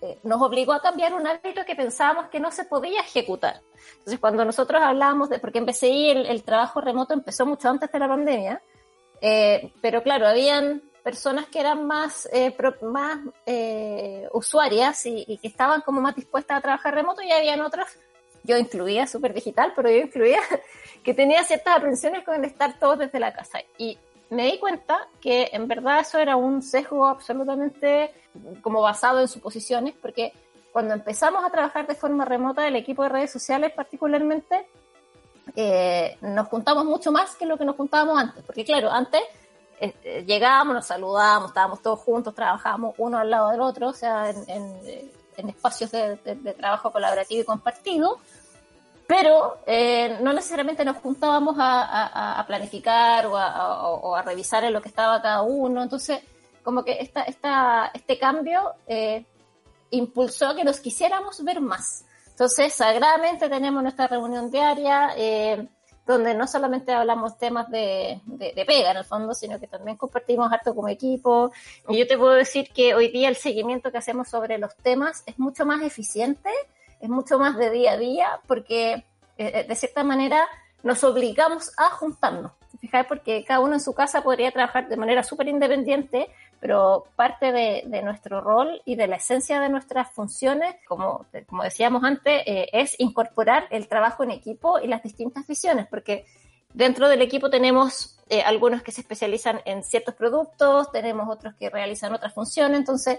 eh, 0.00 0.18
nos 0.22 0.40
obligó 0.40 0.72
a 0.72 0.80
cambiar 0.80 1.12
un 1.12 1.26
hábito 1.26 1.64
que 1.64 1.74
pensábamos 1.74 2.28
que 2.28 2.38
no 2.38 2.52
se 2.52 2.64
podía 2.64 3.00
ejecutar. 3.00 3.60
Entonces, 3.98 4.20
cuando 4.20 4.44
nosotros 4.44 4.80
hablábamos 4.80 5.28
de, 5.28 5.40
porque 5.40 5.58
en 5.58 5.66
BCI 5.66 6.10
el, 6.10 6.42
trabajo 6.44 6.80
remoto 6.80 7.14
empezó 7.14 7.46
mucho 7.46 7.68
antes 7.68 7.90
de 7.90 7.98
la 7.98 8.08
pandemia, 8.08 8.62
eh, 9.20 9.72
pero 9.80 10.02
claro, 10.02 10.28
habían 10.28 10.82
personas 11.02 11.46
que 11.46 11.58
eran 11.58 11.86
más, 11.86 12.28
eh, 12.32 12.54
más 12.82 13.18
usuarias 14.32 15.04
y, 15.06 15.24
y, 15.26 15.38
que 15.38 15.48
estaban 15.48 15.80
como 15.80 16.00
más 16.00 16.14
dispuestas 16.14 16.58
a 16.58 16.60
trabajar 16.60 16.94
remoto 16.94 17.22
y 17.22 17.32
habían 17.32 17.60
otras, 17.60 17.98
yo 18.44 18.56
incluía, 18.56 19.06
súper 19.06 19.34
digital, 19.34 19.72
pero 19.74 19.90
yo 19.90 19.96
incluía, 19.96 20.40
que 21.02 21.14
tenía 21.14 21.42
ciertas 21.42 21.76
aprensiones 21.76 22.24
con 22.24 22.36
el 22.36 22.44
estar 22.44 22.78
todos 22.78 22.98
desde 22.98 23.18
la 23.18 23.32
casa. 23.32 23.60
Y 23.78 23.98
me 24.30 24.46
di 24.46 24.58
cuenta 24.58 25.08
que 25.20 25.50
en 25.52 25.66
verdad 25.68 26.00
eso 26.00 26.18
era 26.18 26.36
un 26.36 26.62
sesgo 26.62 27.06
absolutamente 27.06 28.12
como 28.62 28.80
basado 28.82 29.20
en 29.20 29.28
suposiciones, 29.28 29.94
porque 30.00 30.32
cuando 30.72 30.94
empezamos 30.94 31.44
a 31.44 31.50
trabajar 31.50 31.86
de 31.86 31.94
forma 31.94 32.24
remota, 32.24 32.66
el 32.66 32.76
equipo 32.76 33.02
de 33.02 33.08
redes 33.08 33.30
sociales 33.30 33.72
particularmente, 33.72 34.66
eh, 35.56 36.18
nos 36.20 36.48
juntamos 36.48 36.84
mucho 36.84 37.10
más 37.10 37.34
que 37.36 37.46
lo 37.46 37.56
que 37.56 37.64
nos 37.64 37.76
juntábamos 37.76 38.18
antes, 38.18 38.44
porque 38.44 38.64
claro, 38.64 38.90
antes 38.90 39.22
eh, 39.80 40.24
llegábamos, 40.26 40.74
nos 40.74 40.86
saludábamos, 40.86 41.50
estábamos 41.50 41.80
todos 41.82 42.00
juntos, 42.00 42.34
trabajábamos 42.34 42.94
uno 42.98 43.18
al 43.18 43.30
lado 43.30 43.50
del 43.50 43.60
otro, 43.60 43.88
o 43.88 43.92
sea, 43.94 44.30
en, 44.30 44.44
en, 44.48 45.10
en 45.38 45.48
espacios 45.48 45.90
de, 45.92 46.16
trabajo 46.56 46.90
colaborativo 46.90 47.42
y 47.42 47.44
compartido, 47.44 48.18
pero 49.08 49.62
eh, 49.66 50.18
no 50.20 50.34
necesariamente 50.34 50.84
nos 50.84 50.98
juntábamos 50.98 51.56
a, 51.58 51.82
a, 51.82 52.40
a 52.40 52.46
planificar 52.46 53.24
o 53.26 53.38
a, 53.38 53.88
o 53.88 54.14
a, 54.14 54.20
revisar 54.20 54.64
en 54.64 54.74
lo 54.74 54.82
que 54.82 54.90
estaba 54.90 55.22
cada 55.22 55.40
uno. 55.40 55.82
Entonces, 55.82 56.20
como 56.62 56.84
que 56.84 56.98
esta, 57.00 57.22
esta, 57.22 57.90
este 57.94 58.18
cambio 58.18 58.74
eh, 58.86 59.24
impulsó 59.92 60.54
que 60.54 60.62
nos 60.62 60.78
quisiéramos 60.80 61.42
ver 61.42 61.62
más. 61.62 62.04
Entonces, 62.28 62.74
sagradamente 62.74 63.48
tenemos 63.48 63.82
nuestra 63.82 64.08
reunión 64.08 64.50
diaria, 64.50 65.14
eh, 65.16 65.66
donde 66.06 66.34
no 66.34 66.46
solamente 66.46 66.92
hablamos 66.92 67.38
temas 67.38 67.70
de, 67.70 68.20
de, 68.26 68.52
de, 68.52 68.64
pega 68.66 68.90
en 68.90 68.98
el 68.98 69.04
fondo, 69.06 69.32
sino 69.32 69.58
que 69.58 69.68
también 69.68 69.96
compartimos 69.96 70.52
harto 70.52 70.74
como 70.74 70.88
equipo. 70.88 71.50
Y 71.88 71.96
yo 71.96 72.06
te 72.06 72.18
puedo 72.18 72.34
decir 72.34 72.70
que 72.74 72.94
hoy 72.94 73.08
día 73.08 73.30
el 73.30 73.36
seguimiento 73.36 73.90
que 73.90 73.96
hacemos 73.96 74.28
sobre 74.28 74.58
los 74.58 74.76
temas 74.76 75.22
es 75.24 75.38
mucho 75.38 75.64
más 75.64 75.80
eficiente 75.80 76.50
es 77.00 77.08
mucho 77.08 77.38
más 77.38 77.56
de 77.56 77.70
día 77.70 77.92
a 77.92 77.96
día 77.96 78.40
porque 78.46 79.04
eh, 79.36 79.64
de 79.68 79.74
cierta 79.74 80.02
manera 80.04 80.46
nos 80.82 81.02
obligamos 81.04 81.72
a 81.76 81.90
juntarnos. 81.90 82.52
Fijáis, 82.80 83.06
porque 83.06 83.44
cada 83.44 83.60
uno 83.60 83.74
en 83.74 83.80
su 83.80 83.94
casa 83.94 84.22
podría 84.22 84.52
trabajar 84.52 84.88
de 84.88 84.96
manera 84.96 85.24
súper 85.24 85.48
independiente, 85.48 86.28
pero 86.60 87.06
parte 87.16 87.50
de, 87.50 88.02
nuestro 88.02 88.40
rol 88.40 88.82
y 88.84 88.94
de 88.94 89.08
la 89.08 89.16
esencia 89.16 89.60
de 89.60 89.68
nuestras 89.68 90.12
funciones, 90.12 90.76
como, 90.86 91.26
como 91.48 91.64
decíamos 91.64 92.04
antes, 92.04 92.42
eh, 92.46 92.68
es 92.72 92.94
incorporar 92.98 93.66
el 93.70 93.88
trabajo 93.88 94.22
en 94.22 94.30
equipo 94.30 94.78
y 94.78 94.86
las 94.86 95.02
distintas 95.02 95.46
visiones, 95.46 95.86
porque 95.88 96.26
dentro 96.72 97.08
del 97.08 97.22
equipo 97.22 97.50
tenemos 97.50 98.20
eh, 98.28 98.42
algunos 98.42 98.82
que 98.82 98.92
se 98.92 99.00
especializan 99.00 99.60
en 99.64 99.82
ciertos 99.82 100.14
productos, 100.14 100.92
tenemos 100.92 101.28
otros 101.28 101.54
que 101.54 101.70
realizan 101.70 102.14
otras 102.14 102.34
funciones, 102.34 102.78
entonces 102.78 103.18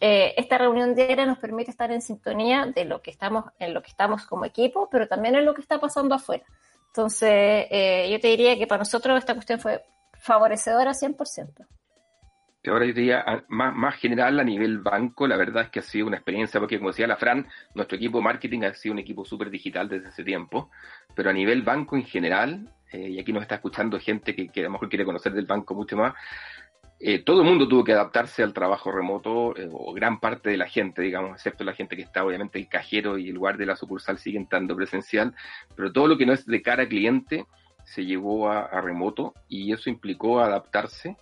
eh, 0.00 0.34
esta 0.38 0.56
reunión 0.56 0.94
diaria 0.94 1.26
nos 1.26 1.38
permite 1.38 1.70
estar 1.70 1.92
en 1.92 2.00
sintonía 2.00 2.66
de 2.66 2.86
lo 2.86 3.02
que 3.02 3.10
estamos, 3.10 3.44
en 3.58 3.74
lo 3.74 3.82
que 3.82 3.90
estamos 3.90 4.24
como 4.24 4.46
equipo, 4.46 4.88
pero 4.90 5.06
también 5.06 5.34
en 5.34 5.44
lo 5.44 5.54
que 5.54 5.60
está 5.60 5.78
pasando 5.78 6.14
afuera. 6.14 6.44
Entonces, 6.86 7.30
eh, 7.70 8.08
yo 8.10 8.18
te 8.18 8.28
diría 8.28 8.56
que 8.56 8.66
para 8.66 8.80
nosotros 8.80 9.18
esta 9.18 9.34
cuestión 9.34 9.60
fue 9.60 9.82
favorecedora 10.14 10.92
100%. 10.92 11.66
ahora 12.66 12.86
yo 12.86 12.94
diría 12.94 13.44
más, 13.48 13.74
más 13.74 13.94
general 13.96 14.40
a 14.40 14.44
nivel 14.44 14.78
banco, 14.78 15.26
la 15.26 15.36
verdad 15.36 15.64
es 15.64 15.70
que 15.70 15.80
ha 15.80 15.82
sido 15.82 16.06
una 16.06 16.16
experiencia, 16.16 16.58
porque 16.60 16.78
como 16.78 16.90
decía 16.90 17.06
la 17.06 17.16
Fran, 17.16 17.46
nuestro 17.74 17.96
equipo 17.96 18.18
de 18.18 18.24
marketing 18.24 18.62
ha 18.62 18.74
sido 18.74 18.94
un 18.94 18.98
equipo 18.98 19.24
súper 19.24 19.50
digital 19.50 19.88
desde 19.88 20.08
hace 20.08 20.24
tiempo, 20.24 20.70
pero 21.14 21.30
a 21.30 21.32
nivel 21.32 21.62
banco 21.62 21.96
en 21.96 22.04
general, 22.04 22.68
eh, 22.90 23.10
y 23.10 23.20
aquí 23.20 23.32
nos 23.32 23.42
está 23.42 23.56
escuchando 23.56 24.00
gente 24.00 24.34
que, 24.34 24.48
que, 24.48 24.60
a 24.60 24.64
lo 24.64 24.70
mejor 24.70 24.88
quiere 24.88 25.04
conocer 25.04 25.32
del 25.32 25.46
banco 25.46 25.74
mucho 25.74 25.96
más, 25.96 26.14
eh, 27.02 27.20
todo 27.20 27.40
el 27.40 27.48
mundo 27.48 27.66
tuvo 27.66 27.82
que 27.82 27.92
adaptarse 27.92 28.42
al 28.42 28.52
trabajo 28.52 28.92
remoto, 28.92 29.56
eh, 29.56 29.66
o 29.72 29.94
gran 29.94 30.20
parte 30.20 30.50
de 30.50 30.58
la 30.58 30.68
gente, 30.68 31.00
digamos, 31.00 31.32
excepto 31.32 31.64
la 31.64 31.72
gente 31.72 31.96
que 31.96 32.02
está, 32.02 32.24
obviamente, 32.24 32.58
el 32.58 32.68
cajero 32.68 33.16
y 33.16 33.30
el 33.30 33.38
guardia 33.38 33.60
de 33.60 33.72
la 33.72 33.76
sucursal 33.76 34.18
siguen 34.18 34.42
estando 34.42 34.76
presencial, 34.76 35.34
pero 35.74 35.92
todo 35.92 36.06
lo 36.08 36.18
que 36.18 36.26
no 36.26 36.34
es 36.34 36.44
de 36.44 36.60
cara 36.60 36.82
a 36.82 36.88
cliente 36.88 37.46
se 37.84 38.04
llevó 38.04 38.50
a, 38.50 38.66
a 38.66 38.82
remoto 38.82 39.32
y 39.48 39.72
eso 39.72 39.88
implicó 39.88 40.40
adaptarse 40.40 41.16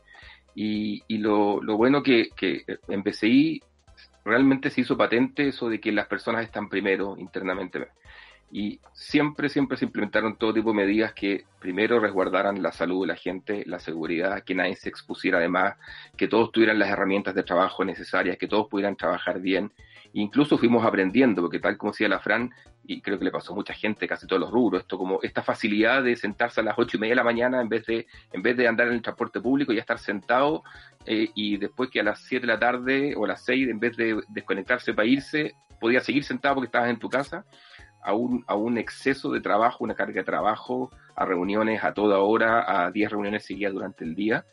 y, 0.55 1.05
y 1.07 1.19
lo, 1.19 1.63
lo, 1.63 1.77
bueno 1.77 2.03
que, 2.03 2.31
que 2.35 2.65
en 2.89 3.05
PCI 3.05 3.63
realmente 4.25 4.71
se 4.71 4.81
hizo 4.81 4.97
patente 4.97 5.49
eso 5.49 5.69
de 5.69 5.81
que 5.81 5.93
las 5.93 6.09
personas 6.09 6.45
están 6.45 6.69
primero 6.69 7.17
internamente. 7.17 7.87
Y 8.51 8.81
siempre, 8.93 9.49
siempre 9.49 9.77
se 9.77 9.85
implementaron 9.85 10.37
todo 10.37 10.55
tipo 10.55 10.71
de 10.71 10.77
medidas 10.77 11.13
que 11.13 11.45
primero 11.61 12.01
resguardaran 12.01 12.63
la 12.63 12.73
salud 12.73 13.03
de 13.03 13.09
la 13.09 13.17
gente, 13.17 13.63
la 13.67 13.79
seguridad, 13.79 14.43
que 14.43 14.55
nadie 14.55 14.77
se 14.77 14.89
expusiera 14.89 15.39
además, 15.39 15.77
que 16.17 16.29
todos 16.29 16.51
tuvieran 16.51 16.79
las 16.79 16.89
herramientas 16.89 17.35
de 17.35 17.43
trabajo 17.43 17.85
necesarias, 17.85 18.39
que 18.39 18.49
todos 18.49 18.69
pudieran 18.69 18.97
trabajar 18.97 19.41
bien. 19.41 19.71
Incluso 20.15 20.57
fuimos 20.57 20.87
aprendiendo, 20.87 21.43
porque 21.43 21.59
tal 21.59 21.77
como 21.77 21.93
decía 21.93 22.09
la 22.09 22.21
Fran, 22.21 22.51
y 22.87 23.03
creo 23.03 23.19
que 23.19 23.27
le 23.27 23.31
pasó 23.31 23.53
a 23.53 23.57
mucha 23.57 23.75
gente, 23.75 24.09
casi 24.09 24.27
todos 24.27 24.41
los 24.41 24.51
rubros, 24.51 24.81
esto 24.81 24.97
como 24.97 25.21
esta 25.23 25.43
facilidad 25.43 26.03
de 26.03 26.17
sentarse 26.17 26.61
a 26.61 26.65
las 26.65 26.79
ocho 26.79 26.97
y 26.97 27.01
media 27.01 27.13
de 27.13 27.17
la 27.17 27.25
mañana 27.25 27.61
en 27.61 27.69
vez 27.69 27.85
de, 27.85 28.07
en 28.33 28.41
vez 28.41 28.57
de 28.57 28.67
andar 28.67 28.89
en 28.89 28.95
el 28.95 29.03
transporte 29.03 29.43
público 29.43 29.75
y 29.75 29.79
estar 29.79 29.99
sentado, 29.99 30.63
eh, 31.05 31.29
y 31.35 31.59
después 31.59 31.91
que 31.91 32.01
a 32.01 32.03
las 32.03 32.21
siete 32.23 32.47
de 32.47 32.53
la 32.55 32.59
tarde 32.59 33.15
o 33.15 33.27
a 33.27 33.29
las 33.29 33.45
seis, 33.45 33.69
en 33.69 33.79
vez 33.79 33.95
de 33.99 34.19
desconectarse 34.29 34.95
para 34.95 35.07
irse, 35.07 35.55
podía 35.79 36.01
seguir 36.01 36.25
sentado 36.25 36.57
porque 36.57 36.67
estabas 36.67 36.89
en 36.89 36.99
tu 36.99 37.11
casa, 37.11 37.45
a 38.03 38.15
un, 38.15 38.45
a 38.47 38.55
un 38.55 38.79
exceso 38.79 39.31
de 39.31 39.41
trabajo, 39.41 39.85
una 39.85 39.95
carga 39.95 40.21
de 40.21 40.25
trabajo, 40.25 40.91
a 41.15 41.25
reuniones 41.25 41.83
a 41.85 41.95
toda 41.95 42.19
hora, 42.19 42.85
a 42.85 42.91
diez 42.91 43.11
reuniones 43.11 43.45
seguidas 43.45 43.73
durante 43.73 44.05
el 44.05 44.15
día, 44.15 44.45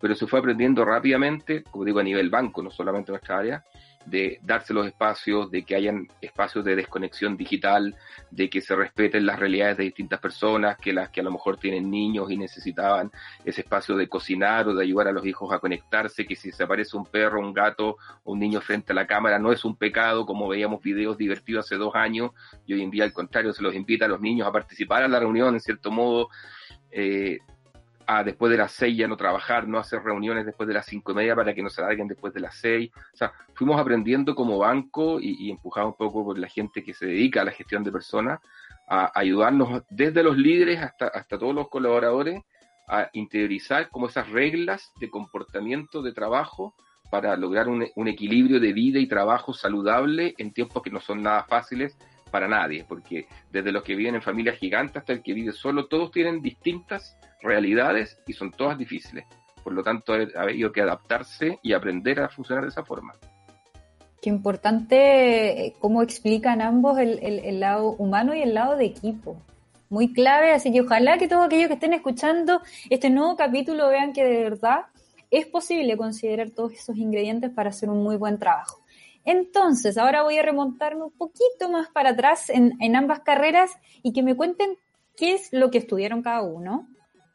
pero 0.00 0.14
se 0.14 0.26
fue 0.26 0.38
aprendiendo 0.38 0.84
rápidamente, 0.84 1.62
como 1.64 1.84
digo, 1.84 2.00
a 2.00 2.04
nivel 2.04 2.30
banco, 2.30 2.62
no 2.62 2.70
solamente 2.70 3.10
en 3.10 3.14
nuestra 3.14 3.38
área, 3.38 3.64
de 4.08 4.38
darse 4.42 4.74
los 4.74 4.86
espacios, 4.86 5.50
de 5.50 5.64
que 5.64 5.74
hayan 5.74 6.08
espacios 6.20 6.64
de 6.64 6.76
desconexión 6.76 7.36
digital, 7.36 7.96
de 8.30 8.48
que 8.48 8.60
se 8.60 8.74
respeten 8.74 9.26
las 9.26 9.38
realidades 9.38 9.76
de 9.76 9.84
distintas 9.84 10.20
personas, 10.20 10.78
que 10.78 10.92
las 10.92 11.10
que 11.10 11.20
a 11.20 11.24
lo 11.24 11.30
mejor 11.30 11.56
tienen 11.56 11.90
niños 11.90 12.30
y 12.30 12.36
necesitaban 12.36 13.10
ese 13.44 13.62
espacio 13.62 13.96
de 13.96 14.08
cocinar 14.08 14.68
o 14.68 14.74
de 14.74 14.84
ayudar 14.84 15.08
a 15.08 15.12
los 15.12 15.26
hijos 15.26 15.52
a 15.52 15.58
conectarse, 15.58 16.26
que 16.26 16.36
si 16.36 16.52
se 16.52 16.64
aparece 16.64 16.96
un 16.96 17.06
perro, 17.06 17.40
un 17.40 17.52
gato 17.52 17.96
un 18.24 18.38
niño 18.38 18.60
frente 18.60 18.92
a 18.92 18.94
la 18.94 19.06
cámara 19.06 19.38
no 19.38 19.52
es 19.52 19.64
un 19.64 19.76
pecado, 19.76 20.26
como 20.26 20.48
veíamos 20.48 20.82
videos 20.82 21.16
divertidos 21.16 21.66
hace 21.66 21.76
dos 21.76 21.94
años, 21.94 22.32
y 22.66 22.74
hoy 22.74 22.82
en 22.82 22.90
día 22.90 23.04
al 23.04 23.12
contrario 23.12 23.52
se 23.52 23.62
los 23.62 23.74
invita 23.74 24.04
a 24.04 24.08
los 24.08 24.20
niños 24.20 24.46
a 24.46 24.52
participar 24.52 25.02
en 25.02 25.12
la 25.12 25.20
reunión, 25.20 25.54
en 25.54 25.60
cierto 25.60 25.90
modo. 25.90 26.28
Eh, 26.90 27.38
a 28.10 28.24
después 28.24 28.50
de 28.50 28.56
las 28.56 28.72
seis 28.72 28.96
ya 28.96 29.06
no 29.06 29.18
trabajar, 29.18 29.68
no 29.68 29.78
hacer 29.78 30.02
reuniones 30.02 30.46
después 30.46 30.66
de 30.66 30.72
las 30.72 30.86
cinco 30.86 31.12
y 31.12 31.16
media 31.16 31.36
para 31.36 31.54
que 31.54 31.62
no 31.62 31.68
se 31.68 31.82
alarguen 31.82 32.08
después 32.08 32.32
de 32.32 32.40
las 32.40 32.56
seis. 32.56 32.90
O 33.12 33.16
sea, 33.16 33.34
fuimos 33.54 33.78
aprendiendo 33.78 34.34
como 34.34 34.56
banco 34.56 35.20
y, 35.20 35.36
y 35.46 35.50
empujados 35.50 35.90
un 35.90 35.96
poco 35.98 36.24
por 36.24 36.38
la 36.38 36.48
gente 36.48 36.82
que 36.82 36.94
se 36.94 37.04
dedica 37.04 37.42
a 37.42 37.44
la 37.44 37.50
gestión 37.50 37.84
de 37.84 37.92
personas 37.92 38.40
a 38.88 39.12
ayudarnos 39.14 39.82
desde 39.90 40.22
los 40.22 40.38
líderes 40.38 40.80
hasta, 40.80 41.08
hasta 41.08 41.38
todos 41.38 41.54
los 41.54 41.68
colaboradores 41.68 42.40
a 42.88 43.10
interiorizar 43.12 43.90
como 43.90 44.06
esas 44.06 44.30
reglas 44.30 44.90
de 44.98 45.10
comportamiento 45.10 46.00
de 46.00 46.14
trabajo 46.14 46.74
para 47.10 47.36
lograr 47.36 47.68
un, 47.68 47.86
un 47.94 48.08
equilibrio 48.08 48.58
de 48.58 48.72
vida 48.72 48.98
y 48.98 49.06
trabajo 49.06 49.52
saludable 49.52 50.34
en 50.38 50.54
tiempos 50.54 50.82
que 50.82 50.90
no 50.90 51.00
son 51.00 51.22
nada 51.22 51.44
fáciles 51.44 51.98
para 52.30 52.48
nadie, 52.48 52.86
porque 52.88 53.26
desde 53.52 53.70
los 53.70 53.82
que 53.82 53.94
viven 53.94 54.14
en 54.14 54.22
familias 54.22 54.56
gigantes 54.56 54.96
hasta 54.96 55.12
el 55.12 55.22
que 55.22 55.34
vive 55.34 55.52
solo, 55.52 55.88
todos 55.88 56.10
tienen 56.10 56.40
distintas 56.40 57.18
realidades 57.40 58.18
y 58.26 58.32
son 58.32 58.50
todas 58.52 58.78
difíciles. 58.78 59.24
Por 59.62 59.72
lo 59.72 59.82
tanto, 59.82 60.14
ha 60.14 60.42
habido 60.42 60.72
que 60.72 60.80
adaptarse 60.80 61.58
y 61.62 61.72
aprender 61.72 62.20
a 62.20 62.28
funcionar 62.28 62.64
de 62.64 62.70
esa 62.70 62.84
forma. 62.84 63.14
Qué 64.20 64.30
importante 64.30 65.66
eh, 65.66 65.74
cómo 65.78 66.02
explican 66.02 66.60
ambos 66.60 66.98
el, 66.98 67.60
lado 67.60 67.90
humano 67.92 68.34
y 68.34 68.42
el 68.42 68.54
lado 68.54 68.76
de 68.76 68.86
equipo. 68.86 69.40
Muy 69.90 70.12
clave, 70.12 70.52
así 70.52 70.72
que 70.72 70.80
ojalá 70.80 71.18
que 71.18 71.28
todos 71.28 71.46
aquellos 71.46 71.68
que 71.68 71.74
estén 71.74 71.92
escuchando 71.92 72.60
este 72.90 73.10
nuevo 73.10 73.36
capítulo 73.36 73.88
vean 73.88 74.12
que 74.12 74.24
de 74.24 74.42
verdad 74.42 74.86
es 75.30 75.46
posible 75.46 75.96
considerar 75.96 76.50
todos 76.50 76.72
esos 76.72 76.96
ingredientes 76.96 77.50
para 77.50 77.70
hacer 77.70 77.88
un 77.90 78.02
muy 78.02 78.16
buen 78.16 78.38
trabajo. 78.38 78.82
Entonces, 79.24 79.98
ahora 79.98 80.22
voy 80.22 80.38
a 80.38 80.42
remontarme 80.42 81.04
un 81.04 81.12
poquito 81.12 81.68
más 81.70 81.88
para 81.88 82.10
atrás 82.10 82.50
en, 82.50 82.72
en, 82.80 82.96
ambas 82.96 83.20
carreras 83.20 83.70
y 84.02 84.12
que 84.12 84.22
me 84.22 84.34
cuenten 84.34 84.76
qué 85.16 85.34
es 85.34 85.52
lo 85.52 85.70
que 85.70 85.78
estudiaron 85.78 86.22
cada 86.22 86.42
uno, 86.42 86.88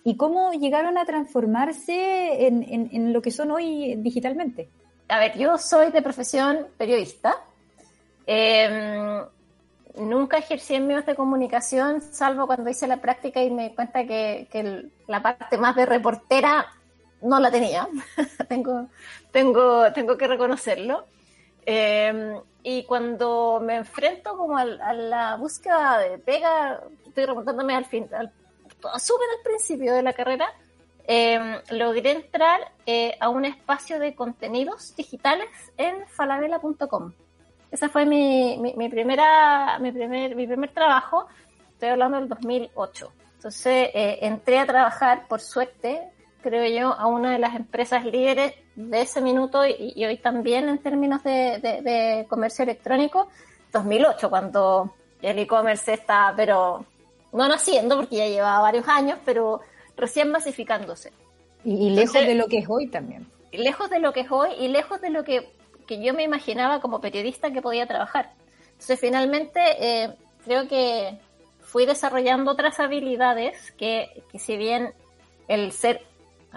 y 0.03 0.17
cómo 0.17 0.51
llegaron 0.53 0.97
a 0.97 1.05
transformarse 1.05 2.47
en, 2.47 2.63
en, 2.63 2.89
en, 2.91 3.13
lo 3.13 3.21
que 3.21 3.31
son 3.31 3.51
hoy 3.51 3.95
digitalmente. 3.97 4.69
A 5.07 5.19
ver, 5.19 5.37
yo 5.37 5.57
soy 5.57 5.91
de 5.91 6.01
profesión 6.01 6.67
periodista. 6.77 7.37
Eh, 8.27 9.21
nunca 9.95 10.37
ejercí 10.37 10.75
en 10.75 10.87
medios 10.87 11.05
de 11.05 11.15
comunicación, 11.15 12.01
salvo 12.01 12.47
cuando 12.47 12.69
hice 12.69 12.87
la 12.87 12.97
práctica 12.97 13.41
y 13.41 13.51
me 13.51 13.69
di 13.69 13.75
cuenta 13.75 14.05
que, 14.05 14.47
que 14.51 14.89
la 15.07 15.21
parte 15.21 15.57
más 15.57 15.75
de 15.75 15.85
reportera 15.85 16.65
no 17.21 17.39
la 17.39 17.49
tenía. 17.49 17.87
tengo, 18.49 18.87
tengo, 19.31 19.91
tengo 19.93 20.17
que 20.17 20.27
reconocerlo. 20.27 21.05
Eh, 21.65 22.41
y 22.61 22.83
cuando 22.83 23.61
me 23.63 23.77
enfrento 23.77 24.37
como 24.37 24.57
a, 24.57 24.63
a, 24.63 24.93
la 24.93 25.35
búsqueda 25.37 25.97
de 25.99 26.17
pega, 26.17 26.81
estoy 27.05 27.25
remontándome 27.25 27.73
al 27.73 27.85
fin, 27.85 28.07
al 28.13 28.33
súper 28.99 29.27
al 29.37 29.43
principio 29.43 29.93
de 29.93 30.03
la 30.03 30.13
carrera, 30.13 30.47
eh, 31.05 31.61
logré 31.71 32.11
entrar 32.11 32.71
eh, 32.85 33.17
a 33.19 33.29
un 33.29 33.45
espacio 33.45 33.99
de 33.99 34.15
contenidos 34.15 34.95
digitales 34.95 35.49
en 35.77 36.07
falabella.com. 36.07 37.13
Ese 37.71 37.89
fue 37.89 38.05
mi, 38.05 38.57
mi, 38.57 38.89
primera, 38.89 39.79
mi, 39.79 39.91
primer, 39.91 40.35
mi 40.35 40.45
primer 40.45 40.71
trabajo, 40.71 41.27
estoy 41.71 41.89
hablando 41.89 42.19
del 42.19 42.29
2008. 42.29 43.11
Entonces 43.35 43.89
eh, 43.93 44.19
entré 44.21 44.59
a 44.59 44.65
trabajar, 44.65 45.27
por 45.27 45.41
suerte, 45.41 46.01
creo 46.41 46.65
yo, 46.67 46.93
a 46.93 47.07
una 47.07 47.31
de 47.31 47.39
las 47.39 47.55
empresas 47.55 48.05
líderes 48.05 48.53
de 48.75 49.01
ese 49.01 49.21
minuto 49.21 49.65
y, 49.65 50.05
hoy 50.05 50.17
también 50.17 50.69
en 50.69 50.77
términos 50.77 51.23
de, 51.23 51.59
de, 51.59 51.81
de 51.81 52.25
comercio 52.29 52.63
electrónico, 52.63 53.27
2008, 53.71 54.29
cuando 54.29 54.93
el 55.21 55.39
e-commerce 55.39 55.93
está, 55.93 56.33
pero 56.35 56.85
no 57.33 57.47
naciendo 57.47 57.97
porque 57.97 58.17
ya 58.17 58.27
llevaba 58.27 58.61
varios 58.61 58.87
años, 58.87 59.19
pero 59.25 59.61
recién 59.97 60.31
masificándose. 60.31 61.11
Y, 61.63 61.87
y 61.87 61.89
lejos 61.89 62.15
Entonces, 62.15 62.27
de 62.27 62.35
lo 62.35 62.47
que 62.47 62.57
es 62.59 62.65
hoy 62.69 62.87
también. 62.87 63.27
Lejos 63.51 63.89
de 63.89 63.99
lo 63.99 64.13
que 64.13 64.21
es 64.21 64.31
hoy 64.31 64.49
y 64.59 64.67
lejos 64.67 65.01
de 65.01 65.09
lo 65.09 65.23
que, 65.23 65.51
que 65.87 66.03
yo 66.03 66.13
me 66.13 66.23
imaginaba 66.23 66.79
como 66.79 67.01
periodista 67.01 67.51
que 67.51 67.61
podía 67.61 67.87
trabajar. 67.87 68.31
Entonces 68.71 68.99
finalmente 68.99 69.61
eh, 69.79 70.15
creo 70.43 70.67
que 70.67 71.17
fui 71.61 71.85
desarrollando 71.85 72.51
otras 72.51 72.79
habilidades 72.79 73.71
que, 73.71 74.23
que 74.31 74.39
si 74.39 74.57
bien 74.57 74.93
el 75.47 75.71
ser, 75.71 76.01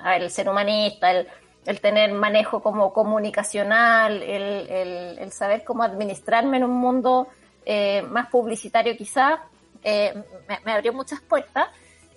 ver, 0.02 0.22
el 0.22 0.30
ser 0.30 0.48
humanista, 0.48 1.10
el, 1.10 1.28
el, 1.64 1.80
tener 1.80 2.12
manejo 2.12 2.62
como 2.62 2.92
comunicacional, 2.92 4.22
el, 4.22 4.70
el, 4.70 5.18
el, 5.18 5.32
saber 5.32 5.64
cómo 5.64 5.82
administrarme 5.82 6.58
en 6.58 6.64
un 6.64 6.72
mundo 6.74 7.28
eh, 7.64 8.02
más 8.02 8.28
publicitario 8.28 8.96
quizás, 8.96 9.40
eh, 9.86 10.12
me, 10.48 10.58
me, 10.64 10.72
abrió 10.72 10.92
muchas 10.92 11.20
puertas, 11.20 11.68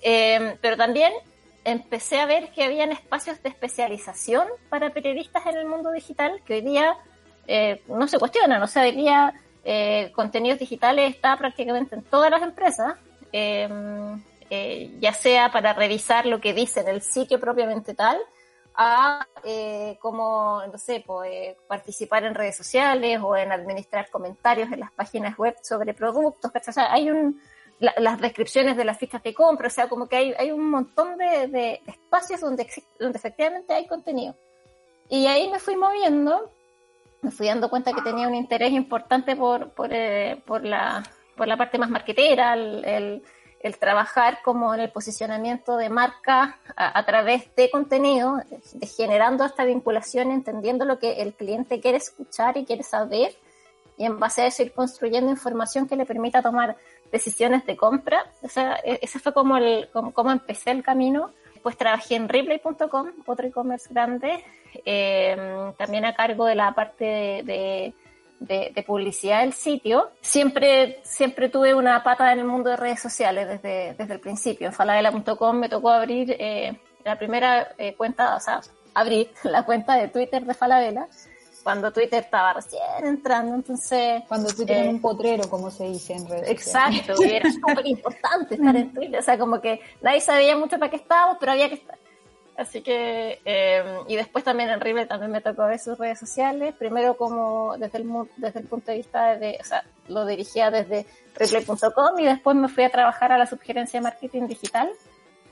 eh, 0.02 0.58
pero 0.60 0.76
también 0.76 1.14
empecé 1.64 2.20
a 2.20 2.26
ver 2.26 2.50
que 2.52 2.64
habían 2.64 2.92
espacios 2.92 3.44
de 3.44 3.50
especialización 3.50 4.48
para 4.70 4.90
periodistas 4.90 5.46
en 5.46 5.56
el 5.56 5.68
mundo 5.68 5.92
digital 5.92 6.42
que 6.46 6.56
hoy 6.56 6.62
día 6.62 6.98
eh, 7.46 7.84
no 7.88 8.08
se 8.08 8.18
cuestionan, 8.18 8.60
o 8.64 8.66
sea, 8.66 8.84
hoy 8.84 8.94
día 8.94 9.36
eh, 9.64 10.12
contenidos 10.16 10.58
digitales 10.58 11.14
está 11.14 11.38
prácticamente 11.38 11.94
en 11.94 12.02
todas 12.02 12.32
las 12.32 12.42
empresas, 12.42 12.96
eh, 13.32 13.70
ya 15.00 15.14
sea 15.14 15.52
para 15.52 15.74
revisar 15.74 16.26
lo 16.26 16.42
que 16.42 16.56
dice 16.56 16.80
en 16.80 16.88
el 16.88 17.04
sitio 17.04 17.40
propiamente 17.40 17.94
tal, 17.94 18.18
a 18.82 19.28
eh, 19.44 19.98
como, 20.00 20.64
no 20.72 20.78
sé, 20.78 21.04
pues, 21.06 21.56
participar 21.68 22.24
en 22.24 22.34
redes 22.34 22.56
sociales 22.56 23.20
o 23.22 23.36
en 23.36 23.52
administrar 23.52 24.10
comentarios 24.10 24.72
en 24.72 24.80
las 24.80 24.92
páginas 24.94 25.38
web 25.38 25.54
sobre 25.62 25.94
productos, 25.94 26.50
o 26.56 26.72
sea, 26.72 26.92
hay 26.92 27.12
un, 27.12 27.42
la, 27.80 27.94
las 27.98 28.20
descripciones 28.20 28.78
de 28.78 28.86
las 28.86 28.98
fichas 28.98 29.24
de 29.24 29.34
compra, 29.34 29.68
o 29.68 29.72
sea, 29.72 29.88
como 29.88 30.08
que 30.08 30.18
hay, 30.18 30.34
hay 30.38 30.52
un 30.52 30.70
montón 30.70 31.18
de, 31.18 31.48
de 31.48 31.82
espacios 31.86 32.42
donde, 32.42 32.68
donde 33.00 33.18
efectivamente 33.18 33.74
hay 33.74 33.88
contenido. 33.88 34.36
Y 35.10 35.26
ahí 35.26 35.50
me 35.50 35.60
fui 35.60 35.76
moviendo, 35.76 36.52
me 37.22 37.32
fui 37.32 37.48
dando 37.48 37.70
cuenta 37.70 37.94
que 37.94 38.02
tenía 38.02 38.28
un 38.28 38.36
interés 38.36 38.72
importante 38.72 39.36
por, 39.36 39.72
por, 39.72 39.90
eh, 39.92 40.42
por, 40.46 40.64
la, 40.64 41.04
por 41.36 41.48
la 41.48 41.58
parte 41.58 41.78
más 41.78 41.90
marquetera, 41.90 42.54
el, 42.54 42.86
el, 42.86 43.24
el 43.62 43.78
trabajar 43.78 44.40
como 44.44 44.74
en 44.74 44.80
el 44.80 44.92
posicionamiento 44.92 45.78
de 45.78 45.90
marca 45.90 46.58
a, 46.76 47.06
través 47.06 47.54
de 47.56 47.70
contenido, 47.70 48.38
de 48.74 48.88
generando 48.88 49.44
esta 49.44 49.66
vinculación, 49.66 50.32
entendiendo 50.32 50.86
lo 50.86 51.00
que 51.00 51.22
el 51.22 51.34
cliente 51.34 51.82
quiere 51.82 51.98
escuchar 51.98 52.58
y 52.58 52.66
quiere 52.66 52.84
saber, 52.84 53.36
y 53.98 54.06
en 54.06 54.18
base 54.18 54.44
a 54.44 54.48
eso 54.48 54.64
ir 54.64 54.72
construyendo 54.72 55.30
información 55.30 55.88
que 55.88 55.98
le 55.98 56.06
permita 56.06 56.42
tomar 56.42 56.78
decisiones 57.12 57.66
de 57.66 57.76
compra. 57.76 58.26
O 58.42 58.50
sea, 58.50 58.80
e, 58.84 59.00
ese 59.02 59.20
fue 59.20 59.34
como, 59.34 59.58
el, 59.58 59.90
como, 59.92 60.32
empecé 60.32 60.72
el 60.72 60.84
camino. 60.84 61.32
Después 61.54 61.78
trabajé 61.78 62.16
en 62.16 62.30
Ripley.com, 62.30 63.12
otro 63.26 63.48
e-commerce 63.48 63.88
grande, 63.92 64.44
eh, 64.86 65.74
también 65.78 66.06
a 66.06 66.16
cargo 66.16 66.46
de 66.46 66.56
la 66.56 66.74
parte 66.74 67.42
de 67.44 67.94
de, 68.40 68.84
publicidad 68.86 69.42
del 69.42 69.54
sitio, 69.54 70.12
siempre, 70.22 71.00
siempre 71.04 71.50
tuve 71.50 71.74
una 71.74 72.04
pata 72.04 72.32
en 72.32 72.40
el 72.40 72.46
mundo 72.46 72.70
de 72.70 72.78
redes 72.78 73.02
sociales 73.02 73.48
desde, 73.48 73.94
desde 73.96 74.14
el 74.14 74.20
principio. 74.20 74.68
En 74.68 74.74
falabella.com 74.74 75.58
me 75.58 75.70
tocó 75.70 75.90
abrir 75.90 76.36
eh, 76.40 76.80
la 77.04 77.18
primera 77.18 77.74
eh, 77.78 77.96
cuenta, 77.96 78.36
o 78.36 78.40
sea, 78.40 78.62
abrir 78.94 79.32
la 79.44 79.64
cuenta 79.64 79.96
de 79.96 80.08
Twitter 80.08 80.46
de 80.46 80.54
Falabella 80.54 81.08
cuando 81.70 81.94
Twitter 81.94 82.24
estaba 82.24 82.54
recién 82.54 82.82
entrando, 83.04 83.54
entonces... 83.54 84.24
Cuando 84.28 84.52
Twitter 84.52 84.76
era 84.76 84.86
eh, 84.88 84.90
un 84.90 85.00
potrero, 85.00 85.48
como 85.48 85.70
se 85.70 85.84
dice 85.84 86.14
en 86.14 86.28
redes 86.28 86.50
Exacto, 86.50 87.14
y 87.24 87.30
era 87.30 87.48
súper 87.52 87.86
importante 87.86 88.56
estar 88.56 88.76
en 88.76 88.92
Twitter, 88.92 89.20
o 89.20 89.22
sea, 89.22 89.38
como 89.38 89.62
que 89.62 89.80
nadie 90.02 90.20
sabía 90.20 90.58
mucho 90.58 90.80
para 90.80 90.90
qué 90.90 90.96
estábamos, 90.96 91.38
pero 91.40 91.52
había 91.52 91.70
que 91.70 91.76
estar. 91.76 91.96
Así 92.58 92.82
que, 92.82 93.40
eh, 93.46 93.84
y 94.08 94.16
después 94.16 94.44
también 94.44 94.72
en 94.72 94.82
River 94.82 95.08
también 95.08 95.32
me 95.32 95.42
tocó 95.42 95.68
ver 95.68 95.78
sus 95.78 95.96
redes 96.00 96.18
sociales, 96.18 96.74
primero 96.74 97.16
como 97.16 97.78
desde 97.78 98.00
el, 98.00 98.10
desde 98.38 98.62
el 98.62 98.66
punto 98.66 98.90
de 98.90 98.98
vista 98.98 99.38
de, 99.38 99.60
o 99.62 99.64
sea, 99.64 99.86
lo 100.08 100.26
dirigía 100.26 100.72
desde 100.72 101.06
Ripley.com 101.36 102.18
y 102.18 102.26
después 102.26 102.56
me 102.56 102.68
fui 102.68 102.84
a 102.84 102.90
trabajar 102.90 103.32
a 103.32 103.38
la 103.38 103.46
subgerencia 103.46 104.00
de 104.00 104.06
marketing 104.06 104.48
digital 104.48 104.90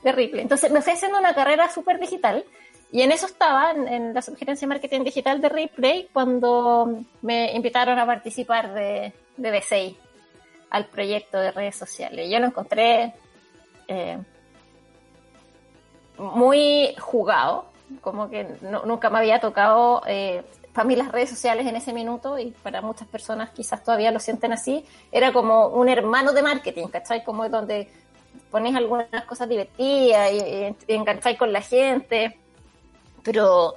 de 0.02 0.10
Ripley. 0.10 0.42
Entonces 0.42 0.72
me 0.72 0.82
fui 0.82 0.94
haciendo 0.94 1.16
una 1.16 1.32
carrera 1.32 1.70
súper 1.70 2.00
digital 2.00 2.44
y 2.90 3.02
en 3.02 3.12
eso 3.12 3.26
estaba, 3.26 3.72
en, 3.72 4.14
la 4.14 4.22
subgerencia 4.22 4.66
de 4.66 4.74
marketing 4.74 5.04
digital 5.04 5.40
de 5.40 5.48
Ripley, 5.48 6.08
cuando 6.12 7.02
me 7.22 7.52
invitaron 7.52 7.98
a 7.98 8.06
participar 8.06 8.72
de, 8.74 9.12
de 9.36 9.50
BCI 9.50 9.96
al 10.70 10.86
proyecto 10.86 11.38
de 11.38 11.50
redes 11.52 11.76
sociales. 11.76 12.30
Yo 12.30 12.38
lo 12.38 12.46
encontré... 12.46 13.14
Eh, 13.88 14.18
muy 16.18 16.94
jugado, 16.98 17.66
como 18.00 18.28
que 18.28 18.46
nunca 18.84 19.08
me 19.10 19.18
había 19.18 19.40
tocado 19.40 20.02
eh, 20.06 20.42
para 20.72 20.86
mí 20.86 20.96
las 20.96 21.10
redes 21.10 21.30
sociales 21.30 21.66
en 21.66 21.76
ese 21.76 21.92
minuto 21.92 22.38
y 22.38 22.50
para 22.50 22.80
muchas 22.82 23.08
personas 23.08 23.50
quizás 23.50 23.82
todavía 23.82 24.10
lo 24.10 24.20
sienten 24.20 24.52
así, 24.52 24.84
era 25.10 25.32
como 25.32 25.68
un 25.68 25.88
hermano 25.88 26.32
de 26.32 26.42
marketing, 26.42 26.88
¿cachai? 26.88 27.24
Como 27.24 27.48
donde 27.48 27.90
ponéis 28.50 28.76
algunas 28.76 29.24
cosas 29.24 29.48
divertidas 29.48 30.30
y, 30.32 30.92
engancháis 30.92 31.38
con 31.38 31.52
la 31.52 31.62
gente, 31.62 32.38
pero 33.22 33.74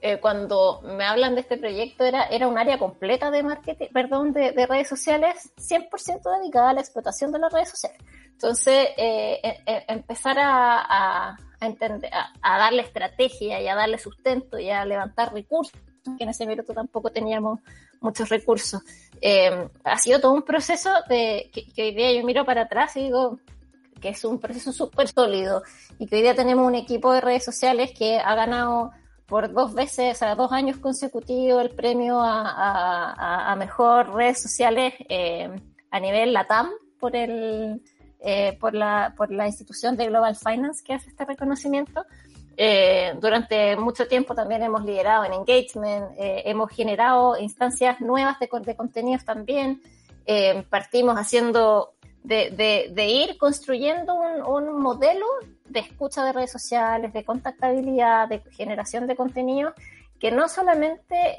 eh, 0.00 0.18
cuando 0.18 0.80
me 0.82 1.04
hablan 1.04 1.34
de 1.34 1.42
este 1.42 1.56
proyecto 1.56 2.04
era, 2.04 2.24
era 2.24 2.48
un 2.48 2.58
área 2.58 2.78
completa 2.78 3.30
de 3.30 3.42
marketing, 3.42 3.86
perdón, 3.92 4.32
de, 4.32 4.52
de 4.52 4.66
redes 4.66 4.88
sociales, 4.88 5.52
100% 5.56 6.38
dedicada 6.40 6.70
a 6.70 6.74
la 6.74 6.80
explotación 6.80 7.32
de 7.32 7.38
las 7.38 7.52
redes 7.52 7.70
sociales. 7.70 7.98
Entonces, 8.32 8.88
eh, 8.96 9.40
eh, 9.66 9.84
empezar 9.88 10.36
a 10.38 11.36
a, 11.62 11.66
entender, 11.66 12.10
a, 12.12 12.58
darle 12.58 12.82
estrategia 12.82 13.60
y 13.60 13.68
a 13.68 13.74
darle 13.74 13.98
sustento 13.98 14.58
y 14.58 14.70
a 14.70 14.84
levantar 14.84 15.32
recursos, 15.32 15.78
que 16.18 16.24
en 16.24 16.30
ese 16.30 16.46
minuto 16.46 16.72
tampoco 16.74 17.10
teníamos 17.10 17.60
muchos 18.00 18.28
recursos. 18.28 18.82
Eh, 19.20 19.68
ha 19.84 19.98
sido 19.98 20.20
todo 20.20 20.32
un 20.32 20.42
proceso 20.42 20.90
de 21.08 21.50
que, 21.52 21.82
hoy 21.82 21.94
día 21.94 22.12
yo 22.12 22.26
miro 22.26 22.44
para 22.44 22.62
atrás 22.62 22.96
y 22.96 23.04
digo 23.04 23.38
que 24.02 24.10
es 24.10 24.24
un 24.24 24.38
proceso 24.38 24.72
súper 24.72 25.08
sólido 25.08 25.62
y 25.98 26.06
que 26.06 26.16
hoy 26.16 26.22
día 26.22 26.34
tenemos 26.34 26.66
un 26.66 26.74
equipo 26.74 27.12
de 27.12 27.22
redes 27.22 27.44
sociales 27.44 27.92
que 27.96 28.18
ha 28.18 28.34
ganado 28.34 28.90
por 29.26 29.50
dos 29.52 29.72
veces, 29.72 30.16
o 30.16 30.18
sea, 30.18 30.34
dos 30.34 30.52
años 30.52 30.76
consecutivos 30.76 31.62
el 31.62 31.70
premio 31.70 32.20
a, 32.20 33.54
mejor 33.56 34.14
redes 34.14 34.42
sociales 34.42 34.92
eh, 35.08 35.48
a 35.90 36.00
nivel 36.00 36.34
LATAM 36.34 36.68
por 36.98 37.16
el 37.16 37.80
eh, 38.24 38.56
por, 38.60 38.72
la, 38.72 39.14
por 39.16 39.32
la 39.32 39.48
institución 39.48 39.96
de 39.96 40.06
Global 40.06 40.36
Finance 40.36 40.84
que 40.84 40.94
hace 40.94 41.10
este 41.10 41.24
reconocimiento. 41.24 42.04
Eh, 42.56 43.14
durante 43.20 43.76
mucho 43.76 44.06
tiempo 44.06 44.32
también 44.32 44.62
hemos 44.62 44.84
liderado 44.84 45.24
en 45.24 45.32
engagement, 45.32 46.12
eh, 46.16 46.42
hemos 46.44 46.70
generado 46.70 47.36
instancias 47.36 48.00
nuevas 48.00 48.38
de, 48.38 48.48
de 48.64 48.76
contenidos 48.76 49.24
también. 49.24 49.82
partimos 50.70 51.16
haciendo 51.16 51.94
de, 52.22 52.90
de, 52.94 53.06
ir 53.06 53.36
construyendo 53.36 54.14
un, 54.14 54.42
un, 54.42 54.80
modelo 54.80 55.26
de 55.68 55.80
escucha 55.80 56.24
de 56.24 56.32
redes 56.32 56.52
sociales, 56.52 57.12
de 57.12 57.24
contactabilidad, 57.24 58.28
de 58.28 58.40
generación 58.52 59.06
de 59.06 59.16
contenido, 59.16 59.74
que 60.20 60.30
no 60.30 60.48
solamente 60.48 61.36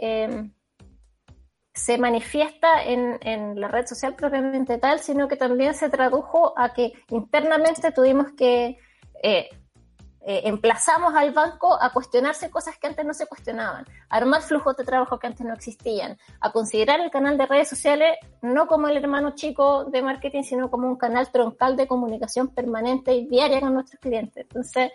se 1.73 1.97
manifiesta 1.97 2.83
en, 2.83 3.17
en, 3.21 3.59
la 3.59 3.67
red 3.67 3.87
social 3.87 4.15
propiamente 4.15 4.77
tal, 4.77 4.99
sino 4.99 5.27
que 5.27 5.37
también 5.37 5.73
se 5.73 5.89
tradujo 5.89 6.53
a 6.57 6.73
que 6.73 6.93
internamente 7.09 7.91
tuvimos 7.91 8.31
que 8.33 8.77
eh, 9.23 9.49
eh, 10.25 10.43
emplazamos 10.45 11.13
al 11.15 11.31
banco 11.31 11.77
a 11.81 11.91
cuestionarse 11.91 12.49
cosas 12.49 12.77
que 12.77 12.87
antes 12.87 13.05
no 13.05 13.13
se 13.13 13.27
cuestionaban, 13.27 13.85
a 14.09 14.17
armar 14.17 14.41
flujos 14.41 14.77
de 14.77 14.85
trabajo 14.85 15.19
que 15.19 15.27
antes 15.27 15.45
no 15.45 15.53
existían, 15.53 16.17
a 16.39 16.51
considerar 16.51 17.01
el 17.01 17.11
canal 17.11 17.37
de 17.37 17.45
redes 17.45 17.67
sociales 17.67 18.17
no 18.41 18.67
como 18.67 18.87
el 18.87 18.95
hermano 18.95 19.35
chico 19.35 19.83
de 19.85 20.01
marketing, 20.01 20.43
sino 20.43 20.71
como 20.71 20.87
un 20.87 20.95
canal 20.95 21.29
troncal 21.29 21.75
de 21.75 21.87
comunicación 21.87 22.47
permanente 22.47 23.13
y 23.13 23.27
diaria 23.27 23.59
con 23.59 23.73
nuestros 23.73 23.99
clientes. 23.99 24.45
Entonces, 24.47 24.91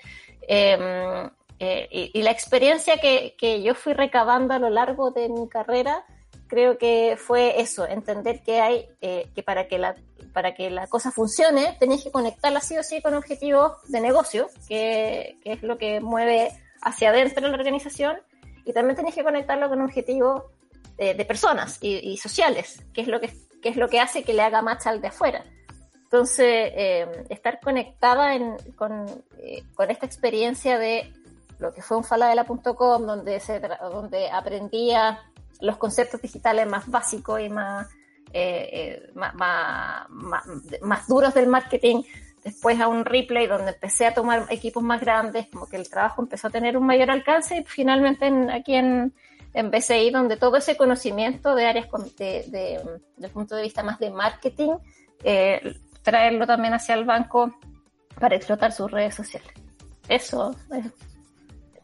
em, 0.49 1.31
eh, 1.59 2.11
y, 2.14 2.23
la 2.23 2.31
experiencia 2.31 2.99
que 2.99 3.62
yo 3.62 3.75
fui 3.75 3.93
recabando 3.93 4.55
a 4.55 4.59
lo 4.59 4.71
largo 4.71 5.11
de 5.11 5.29
mi 5.29 5.47
carrera, 5.49 6.05
creo 6.49 6.79
que 6.79 7.17
fue 7.17 7.61
eso, 7.61 7.87
entender 7.87 8.43
que 8.43 8.61
hay, 8.61 8.89
eh, 9.01 9.29
que 9.35 9.43
para 9.43 9.69
que 9.69 9.79
la 9.79 9.95
para 10.33 10.55
que 10.55 10.71
la 10.71 10.87
cosa 10.87 11.11
funcione, 11.11 11.77
tenéis 11.81 12.05
que 12.05 12.13
conectarla 12.13 12.61
sí 12.61 12.77
o 12.79 12.83
sí 12.83 13.01
con 13.03 13.15
objetivos 13.15 13.73
de 13.89 14.01
negocio, 14.01 14.49
que, 14.69 15.37
que 15.43 15.53
es 15.53 15.63
lo 15.63 15.79
que 15.79 16.01
mueve 16.01 16.53
hacia 16.81 17.11
adentro 17.11 17.43
de 17.43 17.49
la 17.49 17.57
organización, 17.57 18.19
y 18.65 18.73
también 18.73 18.97
tenéis 18.97 19.15
que 19.15 19.25
conectarlo 19.25 19.69
con 19.69 19.81
objetivos 19.81 20.43
de, 20.97 21.15
de 21.15 21.25
personas 21.25 21.79
y, 21.81 22.17
sociales, 22.19 22.85
que 22.93 23.01
es 23.01 23.09
lo 23.09 23.21
que, 23.21 23.33
que 23.63 23.71
es 23.71 23.77
lo 23.77 23.89
que 23.89 24.01
hace 24.01 24.23
que 24.23 24.35
le 24.35 24.43
haga 24.43 24.63
match 24.63 24.87
al 24.87 25.01
de 25.01 25.09
afuera. 25.09 25.45
Entonces, 26.05 26.73
eh, 26.75 27.07
estar 27.31 27.61
conectada 27.61 28.35
en, 28.35 28.57
con, 28.77 29.07
eh, 29.39 29.63
con 29.75 29.91
esta 29.91 30.07
experiencia 30.07 30.79
de 30.79 31.13
lo 31.59 31.73
que 31.73 31.83
fue 31.83 31.97
un 31.97 32.05
faladela.com, 32.05 33.07
donde, 33.07 33.41
se, 33.41 33.61
donde 33.91 34.31
aprendía 34.31 35.21
los 35.61 35.77
conceptos 35.77 36.21
digitales 36.21 36.66
más 36.66 36.88
básicos 36.88 37.40
y 37.40 37.49
más, 37.49 37.88
eh, 38.33 38.68
eh, 38.73 39.11
más, 39.14 39.35
más, 40.81 41.09
duros 41.09 41.35
del 41.35 41.49
marketing, 41.49 42.03
después 42.44 42.81
a 42.81 42.88
un 42.88 43.05
replay 43.05 43.47
donde 43.47 43.73
empecé 43.73 44.07
a 44.07 44.14
tomar 44.14 44.47
equipos 44.51 44.83
más 44.83 45.01
grandes, 45.01 45.49
como 45.49 45.68
que 45.68 45.77
el 45.77 45.88
trabajo 45.88 46.23
empezó 46.23 46.49
a 46.49 46.51
tener 46.51 46.77
un 46.77 46.87
mayor 46.87 47.11
alcance 47.11 47.59
y 47.59 47.64
finalmente 47.64 48.31
aquí 48.53 48.75
en, 48.75 49.12
en 49.55 49.71
BCI, 49.71 50.11
donde 50.11 50.37
todo 50.37 50.57
ese 50.57 50.77
conocimiento 50.77 51.55
de 51.55 51.66
áreas 51.66 51.88
de, 52.16 52.44
de, 52.49 53.01
del 53.16 53.31
punto 53.31 53.57
de 53.57 53.62
vista 53.62 53.83
más 53.83 53.99
de 53.99 54.11
marketing, 54.11 54.77
eh, 55.25 55.77
traerlo 56.03 56.47
también 56.47 56.75
hacia 56.75 56.94
el 56.94 57.05
banco 57.05 57.55
para 58.18 58.37
explotar 58.37 58.73
sus 58.73 58.90
redes 58.90 59.14
sociales. 59.14 59.51
Eso, 60.09 60.55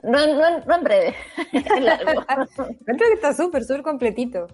no, 0.04 0.26
no, 0.26 0.60
no 0.66 0.74
en 0.74 0.84
breve, 0.84 1.14
Creo 1.50 1.62
que 2.98 3.14
está 3.14 3.32
súper, 3.32 3.64
súper 3.64 3.82
completito. 3.82 4.46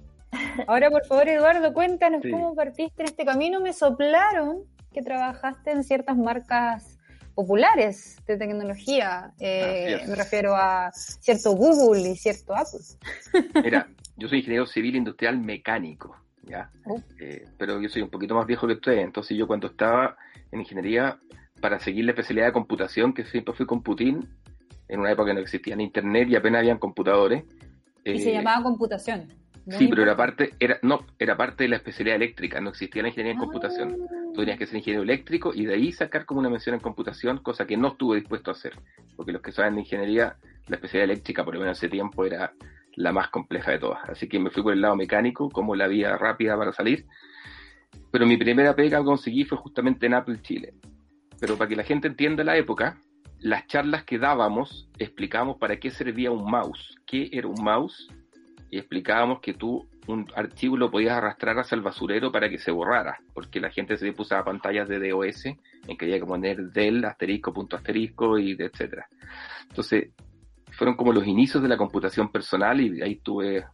Ahora, 0.67 0.91
por 0.91 1.05
favor, 1.07 1.29
Eduardo, 1.29 1.73
cuéntanos 1.73 2.23
cómo 2.23 2.55
partiste 2.55 3.03
en 3.03 3.09
este 3.09 3.25
camino. 3.25 3.61
Me 3.61 3.73
soplaron 3.73 4.63
que 4.93 5.03
trabajaste 5.03 5.73
en 5.73 5.83
ciertas 5.83 6.17
marcas 6.17 6.99
populares 7.35 8.17
de 8.27 8.37
tecnología. 8.37 9.33
Eh, 9.41 10.05
me 10.07 10.15
refiero 10.15 10.55
a 10.55 10.93
cierto 10.93 11.53
Google 11.53 12.11
y 12.11 12.17
cierto 12.17 12.55
Apple. 12.55 12.81
Mira, 13.65 13.89
yo 14.17 14.29
soy 14.29 14.39
ingeniero 14.39 14.67
civil 14.67 14.97
industrial 14.97 15.39
mecánico, 15.39 16.17
¿ya? 16.43 16.71
Oh. 16.87 17.01
Eh, 17.19 17.45
pero 17.59 17.81
yo 17.81 17.89
soy 17.89 18.03
un 18.03 18.11
poquito 18.11 18.35
más 18.35 18.47
viejo 18.47 18.67
que 18.67 18.75
usted, 18.75 18.99
entonces 18.99 19.37
yo 19.37 19.47
cuando 19.47 19.69
estaba 19.69 20.17
en 20.53 20.61
ingeniería, 20.61 21.19
para 21.61 21.79
seguir 21.79 22.05
la 22.05 22.13
especialidad 22.13 22.47
de 22.47 22.53
computación, 22.53 23.13
que 23.13 23.25
siempre 23.25 23.55
fui 23.55 23.67
computín, 23.67 24.29
en 24.91 25.01
una 25.01 25.13
época 25.13 25.31
que 25.31 25.35
no 25.35 25.41
existía 25.41 25.81
internet 25.81 26.29
y 26.29 26.37
apenas 26.37 26.61
habían 26.61 26.79
computadores. 26.79 27.45
Y 28.05 28.19
se 28.19 28.31
eh, 28.31 28.35
llamaba 28.35 28.63
computación. 28.63 29.29
Sí, 29.69 29.87
pero 29.89 30.03
era 30.03 30.17
parte, 30.17 30.55
era, 30.59 30.79
no, 30.83 31.07
era 31.19 31.37
parte 31.37 31.65
de 31.65 31.69
la 31.69 31.77
especialidad 31.77 32.17
eléctrica, 32.17 32.61
no 32.61 32.71
existía 32.71 33.03
la 33.03 33.09
ingeniería 33.09 33.33
en 33.33 33.39
ah. 33.39 33.41
computación. 33.43 33.97
Tú 34.35 34.41
tenías 34.41 34.59
que 34.59 34.67
ser 34.67 34.77
ingeniero 34.77 35.03
eléctrico 35.03 35.53
y 35.55 35.65
de 35.65 35.75
ahí 35.75 35.93
sacar 35.93 36.27
como 36.27 36.41
una 36.41 36.51
mención 36.51 36.75
en 36.75 36.81
computación, 36.81 37.39
cosa 37.39 37.67
que 37.67 37.77
no 37.77 37.89
estuve 37.89 38.17
dispuesto 38.17 38.51
a 38.51 38.55
hacer. 38.55 38.73
Porque 39.17 39.33
los 39.33 39.43
que 39.43 39.53
saben 39.53 39.75
de 39.75 39.83
ingeniería, 39.83 40.37
la 40.67 40.77
especialidad 40.77 41.13
eléctrica, 41.13 41.45
por 41.45 41.55
lo 41.55 41.61
menos 41.61 41.79
ese 41.79 41.89
tiempo, 41.89 42.25
era 42.25 42.53
la 42.97 43.13
más 43.13 43.29
compleja 43.29 43.71
de 43.71 43.79
todas. 43.79 44.09
Así 44.09 44.29
que 44.29 44.41
me 44.41 44.51
fui 44.51 44.63
por 44.63 44.73
el 44.73 44.81
lado 44.81 44.97
mecánico, 44.97 45.49
como 45.51 45.77
la 45.77 45.87
vía 45.87 46.17
rápida 46.17 46.57
para 46.57 46.73
salir. 46.73 47.07
Pero 48.11 48.27
mi 48.27 48.37
primera 48.37 48.75
pega 48.75 48.99
que 48.99 49.05
conseguí 49.05 49.45
fue 49.45 49.59
justamente 49.59 50.07
en 50.07 50.15
Apple 50.15 50.41
Chile. 50.43 50.75
pero 51.39 51.57
para 51.57 51.69
que 51.69 51.77
la 51.77 51.85
gente 51.85 52.09
entienda 52.09 52.45
la 52.45 52.57
época, 52.57 52.99
las 53.41 53.67
charlas 53.67 54.05
que 54.05 54.19
dábamos 54.19 54.89
explicábamos 54.99 55.57
para 55.59 55.79
qué 55.79 55.91
servía 55.91 56.31
un 56.31 56.51
mouse, 56.51 56.99
qué 57.07 57.31
era 57.33 57.49
un 57.49 57.63
mouse, 57.63 58.09
y 58.71 58.79
explicábamos 58.79 59.41
que 59.41 59.55
tú 59.55 59.89
un 60.07 60.27
archivo 60.35 60.77
lo 60.77 60.91
podías 60.91 61.17
arrastrar 61.17 61.59
hacia 61.59 61.77
el 61.77 61.83
basurero 61.83 62.33
para 62.33 62.49
que 62.49 62.59
se 62.59 62.71
borrara, 62.71 63.21
porque 63.35 63.61
la 63.61 63.71
gente 63.71 63.97
se 63.97 64.15
usaba 64.17 64.45
pantallas 64.45 64.89
de 64.89 65.11
DOS 65.11 65.47
en 65.47 65.97
que 65.97 66.05
había 66.05 66.19
que 66.19 66.27
poner 66.27 66.59
del 66.73 67.05
asterisco, 67.05 67.53
punto 67.53 67.77
asterisco 67.77 68.39
y 68.39 68.57
etcétera. 68.59 69.09
Entonces, 69.69 70.11
fueron 70.73 70.97
como 70.97 71.13
los 71.13 71.27
inicios 71.27 71.63
de 71.63 71.69
la 71.69 71.77
computación 71.77 72.31
personal 72.31 72.81
y 72.81 73.03
ahí 73.03 73.17
tuve 73.17 73.65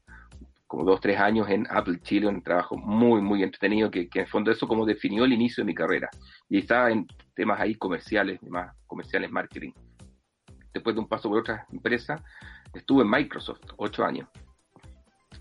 como 0.67 0.85
dos, 0.85 1.01
tres 1.01 1.19
años 1.21 1.49
en 1.49 1.67
Apple 1.71 2.01
Chile, 2.03 2.27
un 2.27 2.43
trabajo 2.43 2.77
muy, 2.77 3.21
muy 3.21 3.43
entretenido 3.43 3.91
que, 3.91 4.09
que 4.09 4.21
en 4.21 4.25
el 4.25 4.31
fondo 4.31 4.51
eso 4.51 4.67
como 4.67 4.85
definió 4.85 5.25
el 5.25 5.33
inicio 5.33 5.63
de 5.63 5.67
mi 5.67 5.75
carrera. 5.75 6.09
Y 6.49 6.59
estaba 6.59 6.91
en 6.91 7.07
temas 7.35 7.61
ahí 7.61 7.75
comerciales, 7.77 8.43
más 8.43 8.75
comerciales, 8.87 9.31
marketing. 9.31 9.73
Después 10.73 10.95
de 10.95 11.01
un 11.01 11.09
paso 11.09 11.29
por 11.29 11.39
otra 11.39 11.67
empresa, 11.73 12.23
estuve 12.75 13.03
en 13.03 13.11
Microsoft, 13.11 13.63
ocho 13.77 14.05
años. 14.05 14.29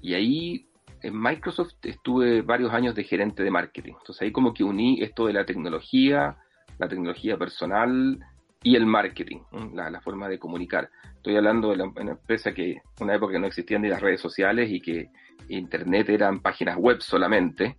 Y 0.02 0.14
ahí 0.14 0.70
en 1.02 1.20
Microsoft 1.20 1.74
estuve 1.84 2.42
varios 2.42 2.72
años 2.74 2.96
de 2.96 3.04
gerente 3.04 3.44
de 3.44 3.52
marketing. 3.52 3.94
Entonces 4.00 4.22
ahí 4.22 4.32
como 4.32 4.54
que 4.54 4.64
uní 4.64 5.02
esto 5.02 5.28
de 5.28 5.34
la 5.34 5.46
tecnología, 5.46 6.38
la 6.78 6.88
tecnología 6.88 7.38
personal 7.38 8.20
y 8.66 8.76
el 8.76 8.88
marketing, 8.88 9.42
la, 9.76 10.02
forma 10.02 10.28
de 10.28 10.40
comunicar. 10.40 10.90
Estoy 11.18 11.38
hablando 11.38 11.70
de 11.70 11.84
una 11.84 12.12
empresa 12.14 12.52
que 12.52 12.82
una 13.00 13.14
época 13.14 13.34
que 13.34 13.40
no 13.40 13.46
existían 13.46 13.84
ni 13.84 13.90
las 13.90 14.02
redes 14.02 14.20
sociales 14.20 14.72
y 14.72 14.82
que 14.82 15.12
internet 15.50 16.10
eran 16.10 16.40
páginas 16.40 16.76
web 16.76 17.00
solamente, 17.00 17.78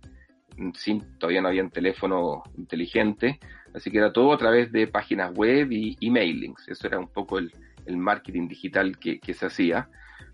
sin, 0.75 1.19
todavía 1.19 1.41
no 1.41 1.49
había 1.49 1.61
un 1.61 1.71
teléfono 1.71 2.41
inteligente, 2.57 3.37
así 3.73 3.91
que 3.91 3.97
era 3.97 4.13
todo 4.13 4.31
a 4.31 4.37
través 4.37 4.71
de 4.71 4.87
páginas 4.87 5.33
web 5.33 5.73
y 5.73 5.97
emailings. 5.99 6.69
Eso 6.69 6.87
era 6.87 6.99
un 6.99 7.09
poco 7.09 7.37
el, 7.37 7.51
marketing 7.85 8.47
digital 8.47 8.97
que 8.97 9.33
se 9.33 9.45
hacía. 9.45 9.89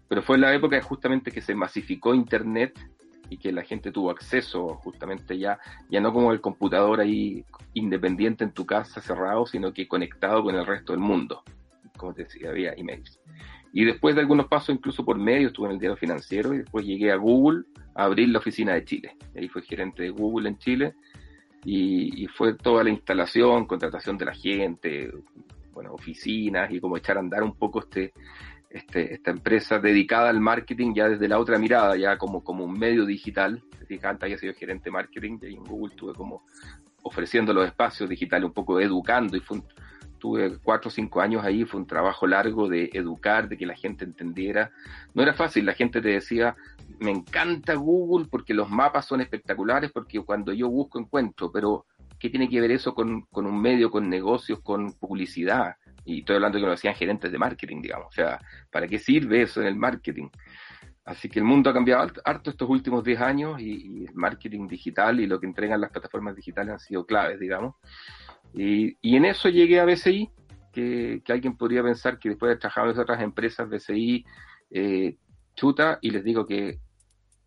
Pero 0.07 0.21
fue 0.21 0.37
la 0.37 0.53
época 0.53 0.79
justamente 0.83 1.31
que 1.31 1.41
se 1.41 1.55
masificó 1.55 2.13
Internet 2.13 2.79
y 3.29 3.37
que 3.37 3.51
la 3.51 3.63
gente 3.63 3.91
tuvo 3.91 4.11
acceso 4.11 4.75
justamente 4.83 5.37
ya, 5.37 5.59
ya 5.89 6.01
no 6.01 6.13
como 6.13 6.31
el 6.31 6.41
computador 6.41 6.99
ahí 6.99 7.43
independiente 7.73 8.43
en 8.43 8.51
tu 8.51 8.65
casa 8.65 9.01
cerrado, 9.01 9.45
sino 9.45 9.73
que 9.73 9.87
conectado 9.87 10.43
con 10.43 10.55
el 10.55 10.65
resto 10.65 10.93
del 10.93 11.01
mundo. 11.01 11.43
Como 11.97 12.13
te 12.13 12.23
decía, 12.23 12.49
había 12.49 12.73
emails. 12.73 13.19
Y 13.71 13.85
después 13.85 14.15
de 14.15 14.21
algunos 14.21 14.47
pasos, 14.47 14.75
incluso 14.75 15.03
por 15.03 15.17
medio, 15.17 15.47
estuve 15.47 15.67
en 15.67 15.73
el 15.73 15.79
diario 15.79 15.97
financiero 15.97 16.53
y 16.53 16.59
después 16.59 16.85
llegué 16.85 17.11
a 17.11 17.15
Google 17.15 17.63
a 17.95 18.03
abrir 18.05 18.29
la 18.29 18.39
oficina 18.39 18.73
de 18.73 18.85
Chile. 18.85 19.17
Ahí 19.35 19.47
fue 19.47 19.63
gerente 19.63 20.03
de 20.03 20.09
Google 20.09 20.49
en 20.49 20.57
Chile 20.57 20.93
y, 21.63 22.23
y 22.23 22.27
fue 22.27 22.55
toda 22.55 22.83
la 22.83 22.91
instalación, 22.91 23.65
contratación 23.65 24.17
de 24.17 24.25
la 24.25 24.33
gente, 24.33 25.11
bueno, 25.73 25.93
oficinas 25.93 26.71
y 26.71 26.79
como 26.79 26.97
echar 26.97 27.17
a 27.17 27.21
andar 27.21 27.43
un 27.43 27.55
poco 27.55 27.79
este, 27.79 28.13
este, 28.73 29.13
esta 29.13 29.31
empresa 29.31 29.79
dedicada 29.79 30.29
al 30.29 30.39
marketing 30.39 30.93
ya 30.95 31.07
desde 31.07 31.27
la 31.27 31.37
otra 31.37 31.59
mirada, 31.59 31.95
ya 31.95 32.17
como, 32.17 32.43
como 32.43 32.65
un 32.65 32.77
medio 32.77 33.05
digital. 33.05 33.63
Antes 34.01 34.23
había 34.23 34.37
sido 34.39 34.55
gerente 34.55 34.85
de 34.85 34.91
marketing 34.91 35.37
y 35.43 35.53
en 35.53 35.63
Google 35.63 35.93
estuve 35.93 36.15
como 36.15 36.43
ofreciendo 37.03 37.53
los 37.53 37.67
espacios 37.67 38.09
digitales, 38.09 38.45
un 38.45 38.53
poco 38.53 38.79
educando 38.79 39.37
y 39.37 39.39
fue 39.39 39.61
tuve 40.17 40.57
cuatro 40.63 40.87
o 40.87 40.91
cinco 40.91 41.19
años 41.19 41.43
ahí, 41.43 41.65
fue 41.65 41.81
un 41.81 41.85
trabajo 41.85 42.25
largo 42.25 42.69
de 42.69 42.89
educar, 42.93 43.49
de 43.49 43.57
que 43.57 43.65
la 43.65 43.75
gente 43.75 44.05
entendiera. 44.05 44.71
No 45.13 45.21
era 45.21 45.33
fácil, 45.33 45.65
la 45.65 45.73
gente 45.73 46.01
te 46.01 46.07
decía, 46.07 46.55
me 46.99 47.11
encanta 47.11 47.73
Google 47.75 48.27
porque 48.31 48.53
los 48.53 48.69
mapas 48.69 49.05
son 49.05 49.19
espectaculares, 49.19 49.91
porque 49.91 50.21
cuando 50.21 50.53
yo 50.53 50.69
busco 50.69 50.97
encuentro, 50.97 51.51
pero 51.51 51.85
¿qué 52.23 52.29
tiene 52.29 52.47
que 52.47 52.61
ver 52.61 52.71
eso 52.71 52.95
con, 52.95 53.23
con 53.23 53.45
un 53.45 53.61
medio, 53.61 53.91
con 53.91 54.09
negocios, 54.09 54.61
con 54.61 54.93
publicidad? 54.93 55.75
Y 56.05 56.19
estoy 56.19 56.37
hablando 56.37 56.57
de 56.57 56.61
que 56.61 56.67
lo 56.67 56.73
hacían 56.73 56.95
gerentes 56.95 57.29
de 57.29 57.37
marketing, 57.37 57.81
digamos. 57.81 58.07
O 58.07 58.11
sea, 58.13 58.39
¿para 58.71 58.87
qué 58.87 58.97
sirve 58.97 59.41
eso 59.41 59.59
en 59.59 59.67
el 59.67 59.75
marketing? 59.75 60.29
Así 61.03 61.27
que 61.27 61.39
el 61.39 61.45
mundo 61.45 61.69
ha 61.69 61.73
cambiado 61.73 62.09
harto 62.23 62.49
estos 62.49 62.69
últimos 62.69 63.03
10 63.03 63.19
años 63.19 63.59
y, 63.59 64.05
el 64.05 64.13
marketing 64.13 64.69
digital 64.69 65.19
y 65.19 65.27
lo 65.27 65.37
que 65.37 65.47
entregan 65.47 65.81
las 65.81 65.91
plataformas 65.91 66.33
digitales 66.33 66.71
han 66.71 66.79
sido 66.79 67.05
claves, 67.05 67.41
digamos. 67.41 67.75
Y, 68.53 68.95
en 69.01 69.25
eso 69.25 69.49
llegué 69.49 69.81
a 69.81 69.85
BCI, 69.85 70.29
que, 70.71 71.21
que, 71.25 71.33
alguien 71.33 71.57
podría 71.57 71.83
pensar 71.83 72.19
que 72.19 72.29
después 72.29 72.51
de 72.51 72.55
trabajar 72.55 72.87
en 72.87 72.99
otras 72.99 73.21
empresas, 73.21 73.67
BCI 73.67 74.25
eh, 74.71 75.17
chuta, 75.55 75.99
y 76.01 76.11
les 76.11 76.23
digo 76.23 76.45
que 76.45 76.79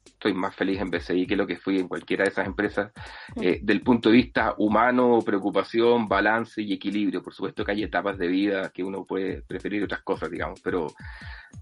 estoy 0.06 0.34
más 0.34 0.54
feliz 0.54 0.80
en 0.80 0.90
BCI 0.90 1.26
que 1.26 1.36
lo 1.36 1.46
que 1.46 1.56
fui 1.56 1.78
en 1.78 1.88
cualquiera 1.88 2.24
de 2.24 2.30
esas 2.30 2.46
empresas, 2.46 2.92
eh, 3.40 3.60
del 3.62 3.82
punto 3.82 4.08
de 4.08 4.16
vista 4.16 4.54
humano, 4.58 5.18
preocupación, 5.24 6.08
balance 6.08 6.62
y 6.62 6.72
equilibrio. 6.72 7.22
Por 7.22 7.34
supuesto 7.34 7.64
que 7.64 7.72
hay 7.72 7.82
etapas 7.82 8.18
de 8.18 8.28
vida 8.28 8.70
que 8.70 8.82
uno 8.82 9.04
puede 9.04 9.42
preferir 9.42 9.84
otras 9.84 10.02
cosas, 10.02 10.30
digamos, 10.30 10.60
pero 10.60 10.88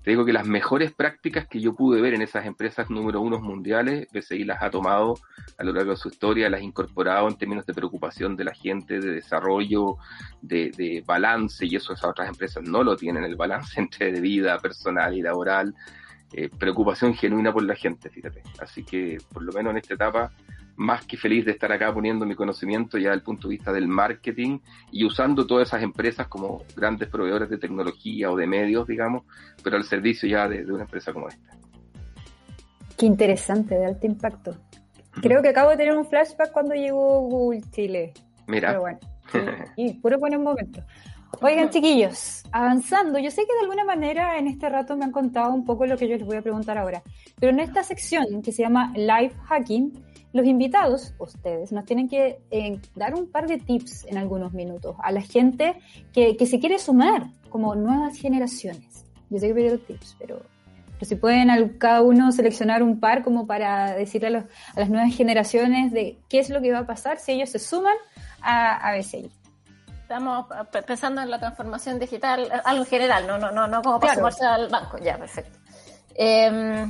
te 0.03 0.11
digo 0.11 0.25
que 0.25 0.33
las 0.33 0.47
mejores 0.47 0.93
prácticas 0.93 1.47
que 1.47 1.61
yo 1.61 1.75
pude 1.75 2.01
ver 2.01 2.15
en 2.15 2.23
esas 2.23 2.47
empresas 2.47 2.91
número 2.91 3.21
uno 3.21 3.41
mundiales, 3.41 4.07
BCI 4.13 4.45
las 4.45 4.63
ha 4.63 4.71
tomado 4.71 5.15
a 5.59 5.65
lo 5.65 5.73
largo 5.73 5.93
de 5.93 5.97
su 5.97 6.09
historia, 6.09 6.51
las 6.51 6.61
ha 6.61 6.65
incorporado 6.65 7.29
en 7.29 7.37
términos 7.37 7.67
de 7.67 7.75
preocupación 7.75 8.37
de 8.37 8.45
la 8.45 8.55
gente, 8.55 9.01
de 9.01 9.13
desarrollo, 9.13 9.97
de, 10.43 10.71
de 10.71 11.03
balance, 11.07 11.67
y 11.67 11.77
eso 11.77 11.93
esas 11.93 12.11
otras 12.11 12.29
empresas 12.29 12.63
no 12.63 12.83
lo 12.83 12.97
tienen, 12.97 13.25
el 13.25 13.37
balance 13.37 13.81
entre 13.81 14.21
vida 14.21 14.59
personal 14.59 15.15
y 15.17 15.23
laboral 15.23 15.75
eh, 16.37 16.51
preocupación 16.59 17.15
genuina 17.15 17.53
por 17.53 17.63
la 17.63 17.77
gente, 17.77 18.11
fíjate. 18.11 18.43
Así 18.59 18.83
que, 18.83 19.19
por 19.33 19.45
lo 19.45 19.53
menos 19.53 19.71
en 19.71 19.77
esta 19.77 19.95
etapa, 19.95 20.33
más 20.75 21.07
que 21.07 21.17
feliz 21.17 21.45
de 21.45 21.53
estar 21.53 21.71
acá 21.71 21.95
poniendo 21.95 22.27
mi 22.27 22.35
conocimiento 22.35 22.99
ya 22.99 23.11
desde 23.11 23.19
el 23.19 23.23
punto 23.23 23.47
de 23.47 23.55
vista 23.55 23.73
del 23.73 23.87
marketing 23.87 24.59
y 24.91 25.05
usando 25.05 25.47
todas 25.47 25.69
esas 25.69 25.85
empresas 25.85 26.27
como 26.27 26.65
grandes 26.75 27.09
proveedores 27.09 27.49
de 27.49 27.59
tecnología 27.59 28.33
o 28.33 28.37
de 28.37 28.49
medios, 28.49 28.85
digamos, 28.89 29.23
pero 29.63 29.77
al 29.77 29.85
servicio 29.85 30.29
ya 30.29 30.49
de, 30.49 30.65
una 30.73 30.83
empresa 30.83 31.13
como 31.13 31.29
esta. 31.29 31.57
Qué 32.99 33.07
interesante, 33.07 33.77
de 33.77 33.87
alto 33.87 34.05
impacto. 34.05 34.57
Creo 35.23 35.41
que 35.41 35.51
acabo 35.51 35.71
de 35.71 35.77
tener 35.77 35.97
un 35.97 36.05
flashback 36.05 36.51
cuando 36.51 36.75
llegó 36.75 37.21
Google 37.21 37.63
Chile. 37.71 38.13
Mira. 38.49 38.71
Pero 38.71 38.81
bueno, 38.81 38.99
y, 39.77 39.87
y 39.91 39.95
puro 39.95 40.19
buen 40.19 40.43
momento. 40.43 40.83
Oigan, 41.41 41.71
chiquillos, 41.71 42.43
avanzando, 42.53 43.19
yo 43.19 43.31
sé 43.31 43.43
que 43.47 43.55
de 43.55 43.61
alguna 43.61 43.85
manera 43.85 44.39
en 44.39 44.47
este 44.47 44.69
rato 44.69 44.97
me 44.97 45.05
han 45.05 45.13
contado 45.13 45.53
un 45.53 45.65
poco 45.65 45.87
lo 45.87 45.97
que 45.97 46.09
yo 46.09 46.17
les 46.17 46.27
voy 46.27 46.37
a 46.37 46.43
preguntar 46.43 46.79
ahora, 46.79 47.03
pero 47.39 47.51
en 47.51 47.61
esta 47.61 47.83
sección 47.83 48.43
que 48.43 48.53
se 48.53 48.63
llama 48.63 48.93
Live 48.95 49.33
Hacking, 49.49 49.93
los 50.33 50.47
invitados, 50.47 51.15
ustedes, 51.19 51.71
nos 51.71 51.85
tienen 51.85 52.09
que 52.09 52.41
eh, 52.51 52.81
dar 52.97 53.15
un 53.15 53.31
par 53.31 53.47
de 53.47 53.59
tips 53.59 54.05
en 54.07 54.19
algunos 54.19 54.53
minutos 54.53 54.97
a 55.01 55.13
la 55.13 55.21
gente 55.21 55.77
que, 56.13 56.37
que 56.37 56.47
se 56.47 56.59
quiere 56.59 56.79
sumar 56.79 57.29
como 57.51 57.77
nuevas 57.77 58.19
generaciones. 58.19 59.05
Yo 59.31 59.39
sé 59.39 59.49
que 59.49 59.55
pedido 59.55 59.79
tips, 59.79 60.17
pero, 60.19 60.43
pero 60.95 61.09
si 61.09 61.15
pueden 61.15 61.79
cada 61.79 62.03
uno 62.03 62.33
seleccionar 62.33 62.83
un 62.83 62.99
par 62.99 63.23
como 63.23 63.47
para 63.47 63.95
decirle 63.95 64.27
a, 64.27 64.31
los, 64.31 64.45
a, 64.75 64.81
las 64.81 64.91
nuevas 64.91 65.15
generaciones 65.15 65.93
de 65.93 66.19
qué 66.29 66.41
es 66.41 66.51
lo 66.51 66.61
que 66.61 66.73
va 66.73 66.81
a 66.81 66.87
pasar 66.87 67.19
si 67.19 67.33
ellos 67.33 67.51
se 67.51 67.61
suman 67.61 67.95
a, 68.43 68.75
a 68.77 68.99
BCI. 68.99 69.31
Estamos 70.05 70.47
pensando 70.87 71.23
en 71.23 71.31
la 71.31 71.39
transformación 71.39 71.99
digital, 71.99 72.63
algo 72.67 72.85
en 72.85 72.91
general, 72.91 73.27
no, 73.27 73.39
no, 73.39 73.51
no, 73.51 73.67
no 73.67 73.81
como 73.81 73.99
para 73.99 74.15
sumarse 74.15 74.45
al 74.45 74.69
banco. 74.69 74.99
Ya, 74.99 75.17
perfecto. 75.17 75.59
Eh, 76.15 76.87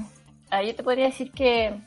yo 0.51 0.75
te 0.75 0.83
podría 0.83 1.07
decir 1.07 1.31
que 1.31 1.81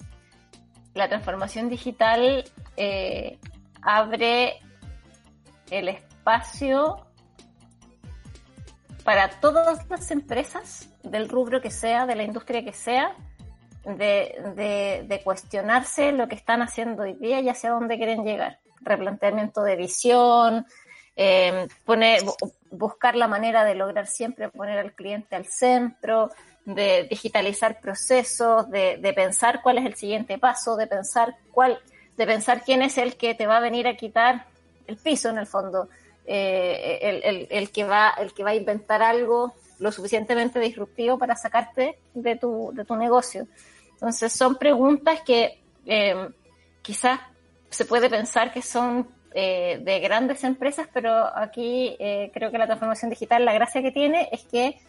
la 0.93 1.09
transformación 1.09 1.67
digital 1.67 2.45
eh, 2.77 3.39
abre 3.81 4.61
el 5.69 5.89
espacio 5.89 7.05
para 9.03 9.29
todas 9.41 9.85
las 9.89 10.11
empresas 10.11 10.89
del 11.03 11.27
rubro 11.27 11.59
que 11.59 11.71
sea, 11.71 12.05
de 12.05 12.15
la 12.15 12.23
industria 12.23 12.63
que 12.63 12.71
sea, 12.71 13.17
de, 13.83 15.05
de, 15.05 15.21
cuestionarse 15.25 16.13
lo 16.13 16.29
que 16.29 16.35
están 16.35 16.61
haciendo 16.61 17.03
hoy 17.03 17.15
día 17.15 17.41
y 17.41 17.49
hacia 17.49 17.71
dónde 17.71 17.97
quieren 17.97 18.23
llegar. 18.23 18.59
Replanteamiento 18.79 19.61
de 19.63 19.75
visión, 19.75 20.65
eh, 21.19 21.67
poner, 21.83 22.21
buscar 22.69 23.15
la 23.15 23.27
manera 23.27 23.65
de 23.65 23.73
lograr 23.73 24.05
siempre 24.05 24.49
poner 24.49 24.77
al 24.77 24.93
cliente 24.93 25.35
al 25.35 25.45
centro, 25.45 26.29
de 26.63 27.07
digitalizar 27.09 27.81
procesos, 27.81 28.69
de, 28.69 29.13
pensar 29.15 29.61
cuál 29.63 29.79
es 29.79 29.85
el 29.85 29.95
siguiente 29.95 30.37
paso, 30.37 30.77
de 30.77 30.85
pensar 30.85 31.35
cuál, 31.51 31.79
de 32.17 32.25
pensar 32.25 32.61
quién 32.63 32.83
es 32.83 32.97
el 32.99 33.17
que 33.17 33.33
te 33.33 33.47
va 33.47 33.57
a 33.57 33.61
venir 33.61 33.87
a 33.87 33.95
quitar 33.95 34.45
el 34.85 34.97
piso 34.97 35.29
en 35.29 35.39
el 35.39 35.47
fondo, 35.47 35.89
eh, 36.25 36.99
el, 37.01 37.23
el, 37.23 37.47
el, 37.49 37.71
que 37.71 37.83
va, 37.83 38.13
el 38.19 38.33
que 38.33 38.43
va 38.43 38.51
a 38.51 38.55
inventar 38.55 39.01
algo 39.01 39.55
lo 39.79 39.91
suficientemente 39.91 40.59
disruptivo 40.59 41.17
para 41.17 41.35
sacarte 41.35 41.97
de 42.13 42.35
tu, 42.35 42.71
de 42.73 42.85
tu 42.85 42.95
negocio. 42.95 43.47
Entonces 43.93 44.33
son 44.33 44.55
preguntas 44.57 45.21
que 45.21 45.59
eh, 45.85 46.29
quizás 46.81 47.19
se 47.69 47.85
puede 47.85 48.09
pensar 48.09 48.51
que 48.51 48.61
son 48.61 49.07
eh, 49.39 49.79
de 49.83 49.99
grandes 49.99 50.43
empresas, 50.43 50.87
pero 50.91 51.13
aquí 51.37 51.95
eh, 51.99 52.31
creo 52.33 52.49
que 52.49 52.57
la 52.57 52.65
transformación 52.65 53.11
digital, 53.11 53.45
la 53.45 53.53
gracia 53.53 53.83
que 53.83 53.91
tiene 53.91 54.29
es 54.31 54.43
que 54.45 54.79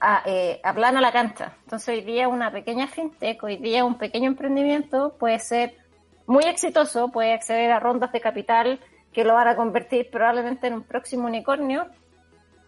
a, 0.00 0.22
eh, 0.26 0.60
aplana 0.62 1.00
la 1.00 1.12
cancha. 1.12 1.54
Entonces 1.62 1.88
hoy 1.88 2.00
día 2.02 2.28
una 2.28 2.52
pequeña 2.52 2.88
fintech, 2.88 3.42
hoy 3.42 3.56
día 3.56 3.86
un 3.86 3.96
pequeño 3.96 4.26
emprendimiento 4.26 5.16
puede 5.18 5.38
ser 5.38 5.78
muy 6.26 6.44
exitoso, 6.44 7.08
puede 7.08 7.32
acceder 7.32 7.72
a 7.72 7.80
rondas 7.80 8.12
de 8.12 8.20
capital 8.20 8.80
que 9.14 9.24
lo 9.24 9.32
van 9.32 9.48
a 9.48 9.56
convertir 9.56 10.10
probablemente 10.10 10.66
en 10.66 10.74
un 10.74 10.82
próximo 10.82 11.26
unicornio 11.26 11.86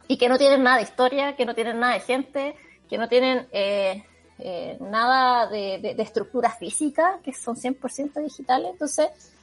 y 0.09 0.17
que 0.17 0.31
no 0.31 0.39
tienen 0.39 0.63
nada 0.63 0.79
de 0.79 0.85
historia, 0.85 1.37
que 1.37 1.45
no 1.45 1.55
tienen 1.55 1.79
nada 1.79 1.93
de 1.93 2.01
gente, 2.01 2.55
que 2.89 2.97
no 2.97 3.07
tienen 3.07 3.49
eh, 3.53 4.03
eh, 4.39 4.79
nada 4.81 5.47
de, 5.47 5.95
estructura 5.99 6.51
física, 6.51 7.21
que 7.23 7.35
son 7.35 7.57
100% 7.57 8.23
digitales. 8.23 8.71
Entonces, 8.73 9.36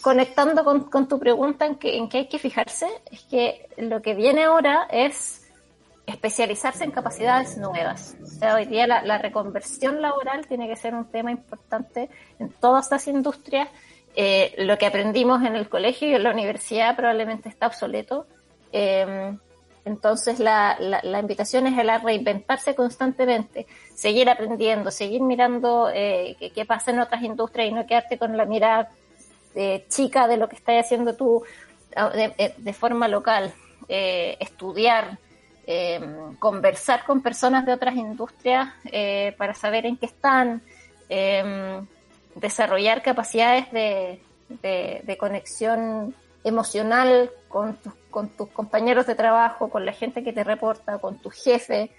conectando 0.00 0.64
con, 0.64 1.08
tu 1.08 1.18
pregunta 1.18 1.66
en 1.66 1.76
que, 1.76 1.96
en 1.96 2.08
qué 2.08 2.18
hay 2.18 2.28
que 2.28 2.38
fijarse, 2.38 2.88
es 3.10 3.22
que 3.22 3.68
lo 3.76 4.02
que 4.02 4.14
viene 4.14 4.44
ahora 4.44 4.86
es 4.90 5.42
especializarse 6.06 6.84
en 6.84 6.90
capacidades 6.90 7.56
nuevas. 7.56 8.16
O 8.22 8.26
sea, 8.26 8.56
hoy 8.56 8.66
día 8.66 8.86
la, 8.86 9.18
reconversión 9.18 10.02
laboral 10.02 10.46
tiene 10.46 10.68
que 10.68 10.76
ser 10.76 10.94
un 10.94 11.06
tema 11.06 11.30
importante 11.30 12.10
en 12.38 12.50
todas 12.50 12.90
las 12.90 13.06
industrias. 13.06 13.68
Eh, 14.14 14.54
lo 14.58 14.76
que 14.76 14.86
aprendimos 14.86 15.42
en 15.42 15.56
el 15.56 15.68
colegio 15.68 16.08
y 16.08 16.14
en 16.14 16.24
la 16.24 16.32
universidad 16.32 16.96
probablemente 16.96 17.48
está 17.48 17.68
obsoleto. 17.68 18.26
Eh, 18.72 19.36
entonces 19.84 20.38
la, 20.38 20.76
la, 20.78 21.18
invitación 21.18 21.66
es 21.66 21.76
a 21.76 21.98
reinventarse 21.98 22.74
constantemente, 22.74 23.66
seguir 23.94 24.30
aprendiendo, 24.30 24.92
seguir 24.92 25.22
mirando 25.22 25.90
eh, 25.92 26.36
qué, 26.54 26.64
pasa 26.64 26.92
en 26.92 27.00
otras 27.00 27.22
industrias 27.22 27.68
y 27.68 27.72
no 27.72 27.86
quedarte 27.86 28.16
con 28.16 28.36
la 28.36 28.44
mirada 28.44 28.90
eh, 29.54 29.84
chica 29.88 30.26
de 30.28 30.36
lo 30.36 30.48
que 30.48 30.56
estás 30.56 30.84
haciendo 30.84 31.14
tú 31.14 31.42
ah, 31.96 32.08
de, 32.10 32.34
eh, 32.38 32.54
de 32.56 32.72
forma 32.72 33.08
local, 33.08 33.52
eh, 33.88 34.36
estudiar, 34.40 35.18
em, 35.66 36.34
conversar 36.36 37.04
con 37.04 37.22
personas 37.22 37.64
de 37.66 37.72
otras 37.72 37.94
industrias 37.94 38.68
para 39.36 39.54
saber 39.54 39.86
en 39.86 39.96
qué 39.96 40.06
están, 40.06 40.62
em, 41.08 41.86
desarrollar 42.34 43.02
capacidades 43.02 43.70
de, 43.70 44.20
conexión 45.18 46.14
emocional 46.44 47.30
con 47.48 47.76
tus, 47.76 48.48
compañeros 48.52 49.06
de 49.06 49.14
trabajo, 49.14 49.70
con 49.70 49.86
la 49.86 49.92
gente 49.92 50.24
que 50.24 50.32
te 50.32 50.42
reporta, 50.42 50.98
con 50.98 51.18
tu 51.18 51.30
jefe, 51.30 51.90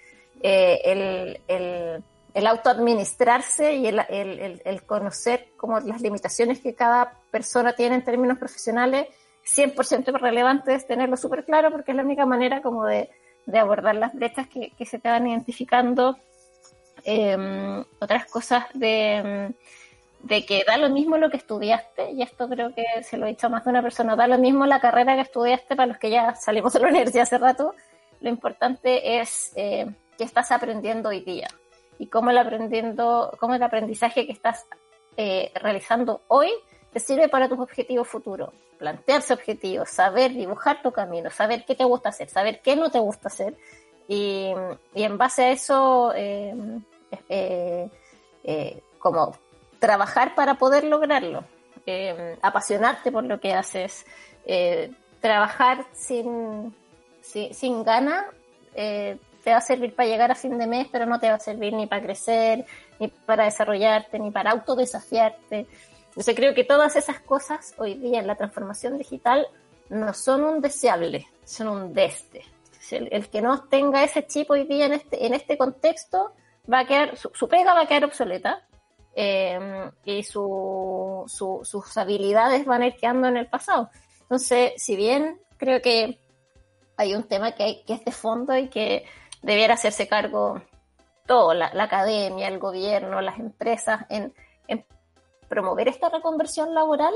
eh, 0.42 1.40
el, 1.48 2.04
el, 2.34 2.46
autoadministrarse 2.46 3.74
y 3.74 3.86
el, 3.86 4.00
el, 4.08 4.62
el, 4.64 4.82
conocer 4.82 5.48
como 5.56 5.80
las 5.80 6.00
limitaciones 6.00 6.60
que 6.60 6.74
cada 6.74 7.12
persona 7.30 7.72
tiene 7.72 7.94
en 7.94 8.04
términos 8.04 8.38
profesionales, 8.38 9.08
100% 9.46 10.18
relevante 10.18 10.74
es 10.74 10.86
tenerlo 10.86 11.16
súper 11.16 11.44
claro 11.44 11.70
porque 11.70 11.92
es 11.92 11.96
la 11.96 12.02
única 12.02 12.26
manera 12.26 12.60
como 12.60 12.84
de, 12.86 13.10
abordar 13.54 13.94
las 13.94 14.14
brechas 14.14 14.48
que, 14.48 14.72
que 14.76 14.86
se 14.86 14.98
te 14.98 15.08
van 15.08 15.26
identificando. 15.26 16.18
Eh, 17.06 17.84
otras 17.98 18.26
cosas 18.26 18.64
de 18.72 19.54
que 20.46 20.64
da 20.66 20.78
lo 20.78 20.88
mismo 20.88 21.18
lo 21.18 21.30
que 21.30 21.36
estudiaste, 21.36 22.12
y 22.12 22.22
esto 22.22 22.48
creo 22.48 22.74
que 22.74 22.84
se 23.02 23.16
lo 23.16 23.26
he 23.26 23.30
dicho 23.30 23.46
a 23.46 23.50
más 23.50 23.64
de 23.64 23.70
una 23.70 23.82
persona, 23.82 24.16
da 24.16 24.26
lo 24.26 24.38
mismo 24.38 24.64
la 24.66 24.80
carrera 24.80 25.14
que 25.14 25.22
estudiaste 25.22 25.76
para 25.76 25.86
los 25.86 25.98
que 25.98 26.10
ya 26.10 26.34
salimos 26.34 26.72
de 26.72 26.80
la 26.80 26.88
universidad 26.90 27.24
hace 27.24 27.38
rato, 27.38 27.74
lo 28.20 28.30
importante 28.30 29.20
es 29.20 29.52
eh, 29.56 29.86
qué 30.16 30.24
estás 30.24 30.50
aprendiendo 30.50 31.10
hoy 31.10 31.20
día 31.20 31.48
y 31.98 32.06
cómo 32.06 32.30
el, 32.30 32.38
aprendiendo, 32.38 33.32
cómo 33.38 33.54
el 33.54 33.62
aprendizaje 33.62 34.26
que 34.26 34.32
estás 34.32 34.66
eh, 35.16 35.52
realizando 35.54 36.22
hoy 36.28 36.50
te 36.92 37.00
sirve 37.00 37.28
para 37.28 37.48
tus 37.48 37.58
objetivos 37.58 38.08
futuros. 38.08 38.50
Plantearse 38.78 39.32
objetivos, 39.32 39.88
saber 39.88 40.32
dibujar 40.32 40.82
tu 40.82 40.92
camino, 40.92 41.30
saber 41.30 41.64
qué 41.64 41.74
te 41.74 41.84
gusta 41.84 42.10
hacer, 42.10 42.28
saber 42.28 42.60
qué 42.62 42.76
no 42.76 42.90
te 42.90 42.98
gusta 42.98 43.28
hacer 43.28 43.56
y, 44.08 44.52
y 44.94 45.02
en 45.02 45.16
base 45.16 45.44
a 45.44 45.50
eso 45.50 46.12
eh, 46.14 46.54
eh, 47.28 47.90
eh 48.42 48.82
como 48.98 49.36
trabajar 49.78 50.34
para 50.34 50.54
poder 50.54 50.84
lograrlo, 50.84 51.44
eh, 51.84 52.38
apasionarte 52.40 53.12
por 53.12 53.24
lo 53.24 53.38
que 53.38 53.52
haces, 53.52 54.06
trabajar 55.20 55.84
sin, 55.92 56.74
sin, 57.24 57.84
gana, 57.84 58.26
eh, 58.74 59.18
te 59.44 59.50
va 59.50 59.58
a 59.58 59.60
servir 59.60 59.94
para 59.94 60.08
llegar 60.08 60.30
a 60.32 60.34
fin 60.34 60.56
de 60.58 60.66
mes, 60.66 60.88
pero 60.90 61.06
no 61.06 61.20
te 61.20 61.28
va 61.28 61.34
a 61.34 61.40
servir 61.40 61.74
ni 61.74 61.86
para 61.86 62.02
crecer, 62.02 62.64
ni 62.98 63.08
para 63.08 63.44
desarrollarte, 63.44 64.18
ni 64.18 64.30
para 64.30 64.52
autodesafiarte. 64.52 65.66
Entonces 66.08 66.34
creo 66.34 66.54
que 66.54 66.64
todas 66.64 66.96
esas 66.96 67.20
cosas 67.20 67.74
hoy 67.78 67.94
día 67.94 68.20
en 68.20 68.26
la 68.26 68.36
transformación 68.36 68.98
digital 68.98 69.46
no 69.90 70.14
son 70.14 70.44
un 70.44 70.60
deseable, 70.60 71.26
son 71.44 71.68
un 71.68 71.92
deste. 71.92 72.42
El, 72.90 73.08
el, 73.12 73.28
que 73.28 73.42
no 73.42 73.62
tenga 73.64 74.04
ese 74.04 74.26
chip 74.26 74.50
hoy 74.50 74.64
día 74.64 74.86
en 74.86 74.92
este, 74.92 75.26
en 75.26 75.34
este 75.34 75.56
contexto 75.56 76.32
va 76.70 76.80
a 76.80 76.86
quedar, 76.86 77.16
su 77.16 77.48
pega 77.48 77.74
va 77.74 77.82
a 77.82 77.86
quedar 77.86 78.04
obsoleta, 78.04 78.62
eh, 79.16 79.90
y 80.04 80.22
su, 80.24 81.24
sus 81.26 81.96
habilidades 81.96 82.64
van 82.66 82.82
a 82.82 82.86
ir 82.88 82.96
quedando 82.96 83.28
en 83.28 83.36
el 83.36 83.46
pasado. 83.46 83.90
Entonces, 84.22 84.72
si 84.76 84.96
bien 84.96 85.40
creo 85.56 85.80
que 85.80 86.18
hay 86.96 87.14
un 87.14 87.24
tema 87.24 87.52
que, 87.52 87.82
que 87.86 87.94
es 87.94 88.04
de 88.04 88.12
fondo 88.12 88.56
y 88.56 88.68
que 88.68 89.04
debiera 89.44 89.74
hacerse 89.74 90.08
cargo 90.08 90.62
todo, 91.26 91.54
la, 91.54 91.66
academia, 91.66 92.48
el 92.48 92.58
gobierno, 92.58 93.20
las 93.20 93.38
empresas, 93.38 94.04
en, 94.08 94.34
en, 94.68 94.84
promover 95.48 95.88
esta 95.88 96.08
reconversión 96.08 96.74
laboral, 96.74 97.14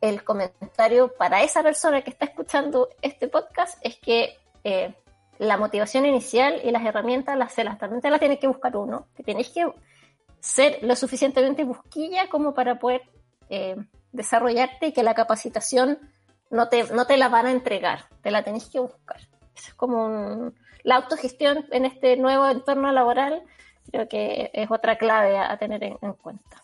el 0.00 0.22
comentario 0.22 1.12
para 1.14 1.42
esa 1.42 1.62
persona 1.62 2.02
que 2.02 2.10
está 2.10 2.26
escuchando 2.26 2.88
este 3.02 3.28
podcast 3.28 3.78
es 3.82 3.98
que 3.98 4.36
eh, 4.62 4.94
la 5.38 5.56
motivación 5.56 6.06
inicial 6.06 6.60
y 6.62 6.70
las 6.70 6.84
herramientas 6.84 7.36
las, 7.36 7.56
las, 7.58 7.78
también 7.78 8.00
las 8.04 8.20
tiene 8.20 8.38
que 8.38 8.46
buscar 8.46 8.76
uno, 8.76 9.08
que 9.16 9.24
tenéis 9.24 9.48
que 9.48 9.66
ser 10.40 10.78
lo 10.82 10.94
suficientemente 10.94 11.64
busquilla 11.64 12.28
como 12.28 12.54
para 12.54 12.78
poder 12.78 13.02
eh, 13.50 13.76
desarrollarte 14.12 14.88
y 14.88 14.92
que 14.92 15.02
la 15.02 15.14
capacitación 15.14 15.98
no 16.50 16.68
te, 16.68 16.84
no 16.92 17.06
te 17.06 17.16
la 17.16 17.28
van 17.28 17.46
a 17.46 17.50
entregar, 17.50 18.04
te 18.22 18.30
la 18.30 18.44
tenés 18.44 18.68
que 18.68 18.78
buscar. 18.78 19.20
Es 19.56 19.74
como 19.74 20.52
la 20.88 20.96
autogestión 20.96 21.66
en 21.70 21.84
este 21.84 22.16
nuevo 22.16 22.48
entorno 22.48 22.90
laboral, 22.92 23.42
creo 23.92 24.08
que 24.08 24.50
es 24.54 24.70
otra 24.70 24.96
clave 24.96 25.36
a, 25.36 25.54
tener 25.58 25.84
en, 25.84 25.98
cuenta. 26.14 26.62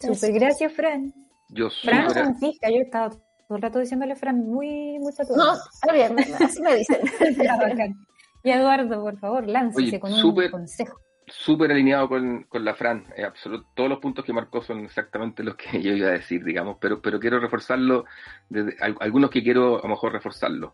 Súper, 0.00 0.32
gracias, 0.32 0.72
Fran. 0.72 1.14
Yo 1.50 1.70
Fran 1.70 2.10
Francisca, 2.10 2.68
yo 2.68 2.78
he 2.78 2.82
estado 2.82 3.10
todo 3.46 3.56
el 3.56 3.62
rato 3.62 3.78
diciéndole 3.78 4.16
Fran, 4.16 4.44
muy, 4.44 4.98
muy 4.98 5.14
tatuado. 5.14 5.52
No, 5.52 5.58
está 5.72 5.92
bien, 5.92 6.16
así 6.18 6.60
me 6.60 6.78
dicen. 6.78 6.98
y 8.42 8.50
Eduardo, 8.50 9.00
por 9.00 9.16
favor, 9.20 9.46
láncese 9.46 10.00
con 10.00 10.12
un 10.12 10.50
consejo 10.50 10.98
súper 11.30 11.70
alineado 11.70 12.08
con, 12.08 12.44
con, 12.44 12.64
la 12.64 12.74
Fran. 12.74 13.04
absoluto, 13.24 13.68
todos 13.74 13.88
los 13.88 13.98
puntos 13.98 14.24
que 14.24 14.32
marcó 14.32 14.62
son 14.62 14.80
exactamente 14.80 15.44
los 15.44 15.54
que 15.54 15.80
yo 15.82 15.92
iba 15.92 16.08
a 16.08 16.12
decir, 16.12 16.42
digamos, 16.42 16.78
pero, 16.80 17.00
pero 17.00 17.20
quiero 17.20 17.38
reforzarlo, 17.38 18.04
desde, 18.48 18.76
algunos 18.80 19.30
que 19.30 19.44
quiero 19.44 19.78
a 19.78 19.82
lo 19.82 19.88
mejor 19.88 20.12
reforzarlo. 20.12 20.72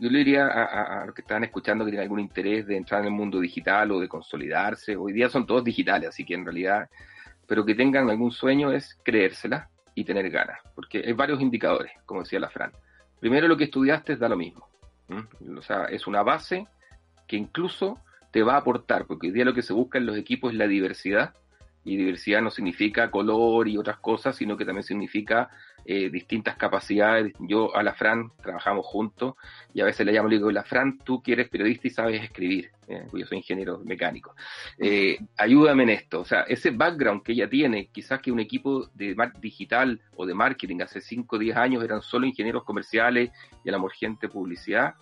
Yo 0.00 0.10
le 0.10 0.18
diría 0.18 0.46
a, 0.46 1.02
a, 1.02 1.06
los 1.06 1.14
que 1.14 1.22
están 1.22 1.42
escuchando 1.44 1.84
que 1.84 1.90
tienen 1.90 2.04
algún 2.04 2.20
interés 2.20 2.66
de 2.66 2.76
entrar 2.76 3.00
en 3.00 3.06
el 3.06 3.12
mundo 3.12 3.40
digital 3.40 3.90
o 3.90 4.00
de 4.00 4.08
consolidarse. 4.08 4.96
Hoy 4.96 5.12
día 5.12 5.28
son 5.28 5.44
todos 5.44 5.64
digitales, 5.64 6.10
así 6.10 6.24
que 6.24 6.34
en 6.34 6.44
realidad, 6.44 6.88
pero 7.46 7.64
que 7.64 7.74
tengan 7.74 8.08
algún 8.08 8.30
sueño 8.30 8.70
es 8.70 8.96
creérsela 9.02 9.68
y 9.94 10.04
tener 10.04 10.30
ganas, 10.30 10.60
porque 10.76 11.02
hay 11.04 11.12
varios 11.12 11.40
indicadores, 11.40 11.90
como 12.06 12.22
decía 12.22 12.38
la 12.38 12.50
Fran. 12.50 12.70
Primero, 13.18 13.48
lo 13.48 13.56
que 13.56 13.64
estudiaste 13.64 14.16
da 14.16 14.28
lo 14.28 14.36
mismo. 14.36 14.68
O 15.56 15.62
sea, 15.62 15.86
es 15.86 16.06
una 16.06 16.22
base 16.22 16.68
que 17.26 17.36
incluso 17.36 17.98
te 18.30 18.42
va 18.42 18.54
a 18.54 18.58
aportar, 18.58 19.06
porque 19.06 19.28
hoy 19.28 19.32
día 19.32 19.44
lo 19.44 19.54
que 19.54 19.62
se 19.62 19.72
busca 19.72 19.98
en 19.98 20.06
los 20.06 20.16
equipos 20.16 20.52
es 20.52 20.58
la 20.58 20.68
diversidad, 20.68 21.34
y 21.88 21.96
diversidad 21.96 22.42
no 22.42 22.50
significa 22.50 23.10
color 23.10 23.66
y 23.66 23.78
otras 23.78 23.98
cosas, 23.98 24.36
sino 24.36 24.58
que 24.58 24.66
también 24.66 24.84
significa 24.84 25.48
eh, 25.86 26.10
distintas 26.10 26.56
capacidades. 26.56 27.32
Yo 27.38 27.74
a 27.74 27.82
la 27.82 27.94
Fran 27.94 28.30
trabajamos 28.42 28.84
juntos 28.84 29.36
y 29.72 29.80
a 29.80 29.86
veces 29.86 30.04
le 30.04 30.12
llamo 30.12 30.28
y 30.28 30.32
le 30.32 30.36
digo, 30.36 30.50
la 30.50 30.64
Fran, 30.64 30.98
tú 30.98 31.22
que 31.22 31.32
eres 31.32 31.48
periodista 31.48 31.88
y 31.88 31.90
sabes 31.90 32.22
escribir, 32.22 32.72
eh, 32.88 33.06
yo 33.10 33.24
soy 33.24 33.38
ingeniero 33.38 33.78
mecánico, 33.78 34.34
eh, 34.78 35.18
ayúdame 35.38 35.84
en 35.84 35.90
esto. 35.90 36.20
O 36.20 36.24
sea, 36.26 36.42
ese 36.42 36.72
background 36.72 37.22
que 37.22 37.32
ella 37.32 37.48
tiene, 37.48 37.86
quizás 37.86 38.20
que 38.20 38.30
un 38.30 38.40
equipo 38.40 38.90
de 38.92 39.16
digital 39.40 39.98
o 40.14 40.26
de 40.26 40.34
marketing 40.34 40.82
hace 40.82 41.00
5 41.00 41.36
o 41.36 41.38
10 41.38 41.56
años 41.56 41.82
eran 41.82 42.02
solo 42.02 42.26
ingenieros 42.26 42.64
comerciales 42.64 43.30
y 43.64 43.70
a 43.70 43.72
la 43.72 43.80
gente 43.88 44.28
publicidad, 44.28 44.94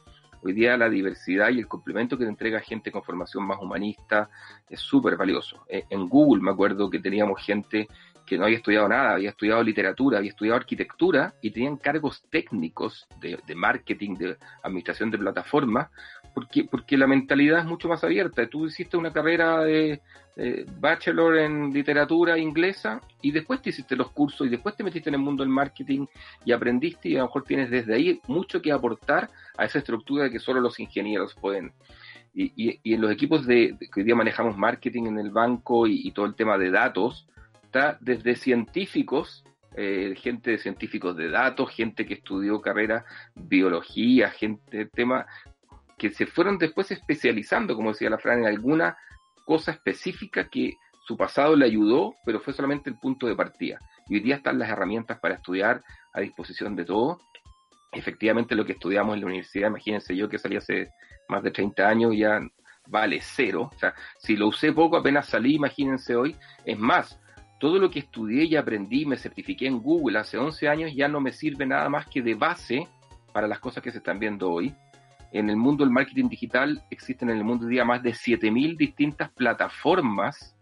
Hoy 0.42 0.52
día 0.52 0.76
la 0.76 0.88
diversidad 0.88 1.50
y 1.50 1.58
el 1.58 1.66
complemento 1.66 2.16
que 2.16 2.24
te 2.24 2.30
entrega 2.30 2.60
gente 2.60 2.92
con 2.92 3.02
formación 3.02 3.44
más 3.46 3.58
humanista 3.60 4.28
es 4.68 4.80
súper 4.80 5.16
valioso. 5.16 5.64
Eh, 5.68 5.84
en 5.90 6.08
Google 6.08 6.42
me 6.42 6.50
acuerdo 6.50 6.90
que 6.90 7.00
teníamos 7.00 7.44
gente 7.44 7.88
que 8.26 8.36
no 8.36 8.44
había 8.44 8.58
estudiado 8.58 8.88
nada, 8.88 9.12
había 9.12 9.30
estudiado 9.30 9.62
literatura, 9.62 10.18
había 10.18 10.30
estudiado 10.30 10.58
arquitectura 10.58 11.34
y 11.40 11.50
tenían 11.52 11.76
cargos 11.76 12.22
técnicos 12.28 13.06
de, 13.20 13.54
marketing, 13.54 14.14
de 14.16 14.36
administración 14.62 15.10
de 15.10 15.18
plataformas, 15.18 15.88
porque, 16.34 16.64
porque 16.64 16.98
la 16.98 17.06
mentalidad 17.06 17.60
es 17.60 17.64
mucho 17.64 17.88
más 17.88 18.02
abierta. 18.02 18.46
Tú 18.48 18.66
hiciste 18.66 18.96
una 18.96 19.12
carrera 19.12 19.60
de, 19.60 20.00
bachelor 20.78 21.38
en 21.38 21.72
literatura 21.72 22.36
inglesa 22.36 23.00
y 23.22 23.30
después 23.30 23.62
te 23.62 23.70
hiciste 23.70 23.96
los 23.96 24.10
cursos 24.10 24.46
y 24.46 24.50
después 24.50 24.76
te 24.76 24.84
metiste 24.84 25.08
en 25.08 25.14
el 25.14 25.22
mundo 25.22 25.42
del 25.42 25.48
marketing 25.50 26.04
y 26.44 26.52
aprendiste 26.52 27.08
y 27.08 27.16
a 27.16 27.20
lo 27.20 27.24
mejor 27.24 27.44
tienes 27.44 27.70
desde 27.70 27.94
ahí 27.94 28.20
mucho 28.26 28.60
que 28.60 28.70
aportar 28.70 29.30
a 29.56 29.64
esa 29.64 29.78
estructura 29.78 30.28
que 30.28 30.38
solo 30.38 30.60
los 30.60 30.78
ingenieros 30.78 31.34
pueden. 31.34 31.72
Y, 32.34 32.52
y, 32.84 32.92
en 32.92 33.00
los 33.00 33.10
equipos 33.10 33.46
de, 33.46 33.78
que 33.80 34.00
hoy 34.00 34.04
día 34.04 34.14
manejamos 34.14 34.58
marketing 34.58 35.04
en 35.06 35.18
el 35.18 35.30
banco 35.30 35.86
y, 35.86 36.06
y 36.06 36.10
todo 36.10 36.26
el 36.26 36.34
tema 36.34 36.58
de 36.58 36.70
datos, 36.70 37.26
desde 38.00 38.36
científicos 38.36 39.44
eh, 39.78 40.14
gente 40.16 40.52
de 40.52 40.58
científicos 40.58 41.14
de 41.16 41.28
datos, 41.28 41.70
gente 41.70 42.06
que 42.06 42.14
estudió 42.14 42.62
carrera 42.62 43.04
biología, 43.34 44.30
gente, 44.30 44.86
tema 44.86 45.26
que 45.98 46.08
se 46.08 46.24
fueron 46.24 46.56
después 46.56 46.90
especializando, 46.90 47.76
como 47.76 47.90
decía 47.90 48.08
la 48.08 48.16
Fran, 48.16 48.38
en 48.38 48.46
alguna 48.46 48.96
cosa 49.44 49.72
específica 49.72 50.48
que 50.48 50.72
su 51.06 51.16
pasado 51.18 51.54
le 51.54 51.66
ayudó, 51.66 52.14
pero 52.24 52.40
fue 52.40 52.54
solamente 52.54 52.88
el 52.88 52.98
punto 52.98 53.26
de 53.26 53.36
partida. 53.36 53.78
Y 54.08 54.14
hoy 54.14 54.20
día 54.20 54.36
están 54.36 54.58
las 54.58 54.70
herramientas 54.70 55.18
para 55.20 55.34
estudiar 55.34 55.82
a 56.14 56.20
disposición 56.20 56.74
de 56.74 56.86
todo. 56.86 57.20
Efectivamente, 57.92 58.54
lo 58.54 58.64
que 58.64 58.72
estudiamos 58.72 59.14
en 59.14 59.20
la 59.20 59.26
universidad, 59.26 59.68
imagínense 59.68 60.16
yo 60.16 60.28
que 60.30 60.38
salí 60.38 60.56
hace 60.56 60.88
más 61.28 61.42
de 61.42 61.50
30 61.50 61.86
años, 61.86 62.14
ya 62.16 62.40
vale 62.86 63.20
cero. 63.20 63.70
O 63.74 63.78
sea, 63.78 63.94
si 64.18 64.36
lo 64.36 64.48
usé 64.48 64.72
poco, 64.72 64.96
apenas 64.96 65.28
salí, 65.28 65.56
imagínense 65.56 66.16
hoy. 66.16 66.34
Es 66.64 66.78
más, 66.78 67.20
todo 67.58 67.78
lo 67.78 67.90
que 67.90 68.00
estudié 68.00 68.44
y 68.44 68.56
aprendí, 68.56 69.06
me 69.06 69.16
certifiqué 69.16 69.66
en 69.66 69.80
Google 69.80 70.18
hace 70.18 70.36
11 70.36 70.68
años, 70.68 70.94
ya 70.94 71.08
no 71.08 71.20
me 71.20 71.32
sirve 71.32 71.66
nada 71.66 71.88
más 71.88 72.06
que 72.06 72.22
de 72.22 72.34
base 72.34 72.86
para 73.32 73.48
las 73.48 73.58
cosas 73.58 73.82
que 73.82 73.90
se 73.90 73.98
están 73.98 74.18
viendo 74.18 74.50
hoy. 74.50 74.74
En 75.32 75.50
el 75.50 75.56
mundo 75.56 75.84
del 75.84 75.92
marketing 75.92 76.28
digital 76.28 76.82
existen 76.90 77.30
en 77.30 77.38
el 77.38 77.44
mundo 77.44 77.66
hoy 77.66 77.72
día 77.72 77.84
más 77.84 78.02
de 78.02 78.10
7.000 78.10 78.76
distintas 78.76 79.30
plataformas 79.30 80.54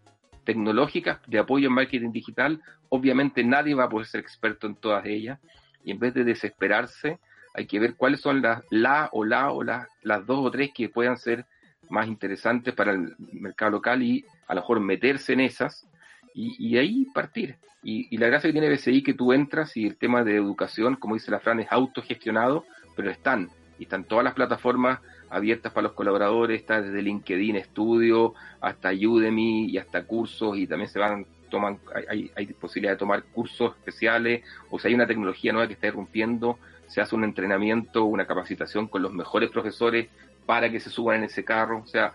tecnológicas 0.43 1.19
de 1.27 1.39
apoyo 1.39 1.67
en 1.67 1.73
marketing 1.73 2.11
digital. 2.11 2.61
Obviamente 2.89 3.43
nadie 3.43 3.75
va 3.75 3.85
a 3.85 3.89
poder 3.89 4.07
ser 4.07 4.21
experto 4.21 4.67
en 4.67 4.75
todas 4.75 5.05
ellas 5.05 5.39
y 5.83 5.91
en 5.91 5.99
vez 5.99 6.13
de 6.13 6.23
desesperarse 6.23 7.19
hay 7.53 7.67
que 7.67 7.79
ver 7.79 7.95
cuáles 7.95 8.19
son 8.19 8.41
las 8.41 8.63
la 8.69 9.09
o 9.13 9.23
la 9.23 9.51
o 9.51 9.63
las 9.63 10.25
dos 10.25 10.45
o 10.45 10.51
tres 10.51 10.71
que 10.73 10.89
puedan 10.89 11.17
ser 11.17 11.45
más 11.89 12.07
interesantes 12.07 12.73
para 12.73 12.91
el 12.91 13.15
mercado 13.17 13.71
local 13.71 14.03
y 14.03 14.25
a 14.47 14.55
lo 14.55 14.61
mejor 14.61 14.79
meterse 14.81 15.33
en 15.33 15.41
esas 15.41 15.87
y, 16.35 16.77
ahí 16.77 17.05
partir. 17.13 17.57
Y, 17.81 18.07
y, 18.13 18.17
la 18.17 18.27
gracia 18.27 18.49
que 18.49 18.51
tiene 18.51 18.69
BCI 18.69 19.03
que 19.03 19.13
tú 19.13 19.31
entras 19.31 19.77
y 19.77 19.85
el 19.85 19.95
tema 19.95 20.23
de 20.23 20.35
educación, 20.35 20.95
como 20.95 21.15
dice 21.15 21.31
la 21.31 21.39
Fran, 21.39 21.59
es 21.61 21.67
autogestionado, 21.69 22.65
pero 22.95 23.09
están, 23.09 23.49
y 23.79 23.83
están 23.83 24.03
todas 24.03 24.23
las 24.25 24.33
plataformas 24.33 24.99
abiertas 25.29 25.71
para 25.71 25.87
los 25.87 25.93
colaboradores, 25.93 26.61
está 26.61 26.81
desde 26.81 27.01
LinkedIn 27.01 27.63
Studio 27.63 28.33
hasta 28.61 28.91
Udemy 28.91 29.65
y 29.65 29.77
hasta 29.77 30.03
cursos 30.03 30.57
y 30.57 30.67
también 30.67 30.89
se 30.89 30.99
van 30.99 31.25
toman 31.49 31.79
hay, 32.09 32.31
hay 32.35 32.47
posibilidad 32.47 32.93
de 32.93 32.97
tomar 32.97 33.23
cursos 33.23 33.75
especiales 33.77 34.43
o 34.69 34.79
si 34.79 34.87
hay 34.87 34.93
una 34.93 35.07
tecnología 35.07 35.51
nueva 35.51 35.67
que 35.67 35.73
está 35.73 35.87
irrumpiendo 35.87 36.57
se 36.87 37.01
hace 37.01 37.15
un 37.15 37.23
entrenamiento 37.23 38.05
una 38.05 38.25
capacitación 38.25 38.87
con 38.87 39.01
los 39.03 39.13
mejores 39.13 39.49
profesores 39.51 40.09
para 40.45 40.71
que 40.71 40.79
se 40.79 40.89
suban 40.89 41.17
en 41.17 41.23
ese 41.25 41.43
carro 41.43 41.81
o 41.83 41.87
sea 41.87 42.13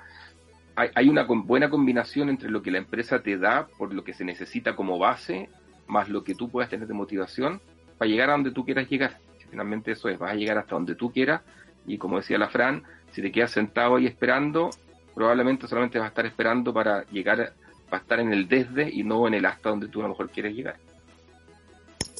hay, 0.95 1.09
una 1.09 1.25
buena 1.25 1.71
combinación 1.71 2.29
entre 2.29 2.51
lo 2.51 2.63
que 2.63 2.71
la 2.71 2.79
empresa 2.79 3.23
te 3.23 3.37
da 3.39 3.67
por 3.79 3.93
lo 3.93 4.05
que 4.05 4.13
se 4.13 4.25
necesita 4.25 4.77
como 4.77 4.99
base 4.99 5.49
más 5.87 6.09
lo 6.09 6.25
que 6.25 6.35
tú 6.35 6.49
puedas 6.49 6.71
tener 6.71 6.87
de 6.87 6.95
motivación 6.95 7.61
para 7.99 8.09
llegar 8.09 8.31
a 8.31 8.33
donde 8.33 8.53
tú 8.53 8.65
quieras 8.65 8.89
llegar 8.89 9.19
finalmente 9.51 9.93
eso 9.93 10.09
es 10.09 10.19
vas 10.19 10.33
a 10.33 10.37
llegar 10.37 10.59
hasta 10.59 10.75
donde 10.75 10.95
tú 10.95 11.13
quieras 11.13 11.43
y 11.87 11.99
como 11.99 12.19
decía 12.19 12.39
la 12.39 12.49
Fran 12.49 12.85
si 13.13 13.23
te 13.23 13.33
quedas 13.33 13.51
sentado 13.51 13.97
ahí 13.97 14.07
esperando, 14.07 14.71
probablemente 15.15 15.67
solamente 15.67 15.99
vas 15.99 16.07
a 16.07 16.09
estar 16.09 16.27
esperando 16.27 16.73
para 16.73 17.05
llegar, 17.07 17.53
a 17.91 17.97
estar 17.97 18.21
en 18.21 18.33
el 18.33 18.49
desde 18.49 18.89
y 18.91 19.03
no 19.03 19.27
en 19.27 19.35
el 19.35 19.47
hasta 19.47 19.71
donde 19.71 19.89
tú 19.89 20.01
a 20.01 20.05
lo 20.05 20.11
mejor 20.11 20.31
quieres 20.31 20.55
llegar. 20.55 20.77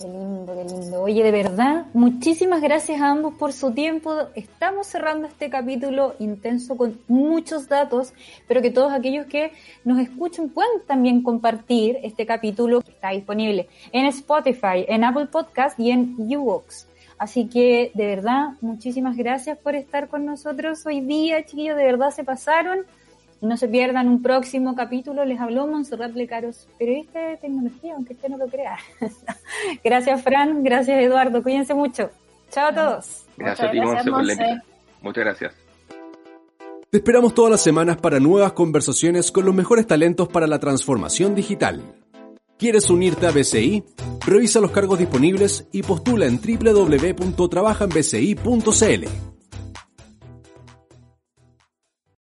Qué 0.01 0.09
lindo, 0.09 0.55
qué 0.55 0.65
lindo. 0.65 1.03
Oye, 1.03 1.23
de 1.23 1.31
verdad, 1.31 1.85
muchísimas 1.93 2.63
gracias 2.63 3.03
a 3.03 3.11
ambos 3.11 3.35
por 3.35 3.53
su 3.53 3.73
tiempo. 3.73 4.15
Estamos 4.35 4.87
cerrando 4.87 5.29
este 5.29 5.51
capítulo 5.51 6.15
intenso 6.19 6.79
con 6.79 6.99
muchos 7.07 7.69
datos, 7.69 8.15
pero 8.49 8.63
que 8.63 8.71
todos 8.71 8.93
aquellos 8.93 9.27
que 9.27 9.53
nos 9.85 9.99
escuchen 9.99 10.49
puedan 10.49 10.81
también 10.87 11.23
compartir 11.23 11.99
este 12.03 12.25
capítulo 12.25 12.81
que 12.81 12.93
está 12.93 13.11
disponible 13.11 13.69
en 13.93 14.07
Spotify, 14.07 14.87
en 14.89 15.05
Apple 15.05 15.27
Podcast 15.27 15.79
y 15.79 15.91
en 15.91 16.17
YouVox. 16.31 16.87
Así 17.19 17.49
que, 17.49 17.91
de 17.93 18.07
verdad, 18.07 18.55
muchísimas 18.63 19.19
gracias 19.19 19.59
por 19.59 19.75
estar 19.75 20.09
con 20.09 20.25
nosotros 20.25 20.87
hoy 20.87 21.03
día, 21.03 21.45
chiquillos, 21.45 21.77
de 21.77 21.85
verdad 21.85 22.11
se 22.11 22.25
pasaron. 22.25 22.87
No 23.41 23.57
se 23.57 23.69
pierdan 23.69 24.09
un 24.09 24.23
próximo 24.23 24.75
capítulo. 24.75 25.25
Les 25.25 25.41
habló 25.41 25.67
Monserrat 25.67 26.15
Lecaros, 26.15 26.69
periodista 26.79 27.21
de 27.21 27.39
tecnología, 27.39 27.95
aunque 27.95 28.13
usted 28.13 28.29
no 28.29 28.37
lo 28.37 28.49
crea. 28.49 28.77
gracias, 29.85 30.23
Fran. 30.23 30.63
Gracias, 30.63 31.03
Eduardo. 31.03 31.43
Cuídense 31.43 31.73
mucho. 31.75 32.11
Chao 32.51 32.69
a 32.69 32.75
todos. 32.75 33.25
Gracias 33.37 33.69
a 33.69 33.71
ti, 33.71 33.81
Monse, 33.81 34.11
Muchas 35.03 35.25
gracias. 35.25 35.55
Te 36.91 36.99
esperamos 36.99 37.33
todas 37.35 37.53
las 37.53 37.63
semanas 37.63 37.97
para 37.99 38.21
nuevas 38.21 38.53
conversaciones 38.53 39.31
con 39.31 39.47
los 39.47 39.55
mejores 39.55 39.87
talentos 39.87 40.29
para 40.29 40.47
la 40.47 40.59
transformación 40.59 41.35
digital. 41.35 41.83
¿Quieres 42.59 42.91
unirte 42.91 43.27
a 43.27 43.31
BCI? 43.31 43.83
Revisa 44.27 44.61
los 44.61 44.73
cargos 44.73 44.99
disponibles 44.99 45.67
y 45.73 45.83
postula 45.83 46.27
en 46.27 46.39
www.trabajanbci.cl. 46.41 49.40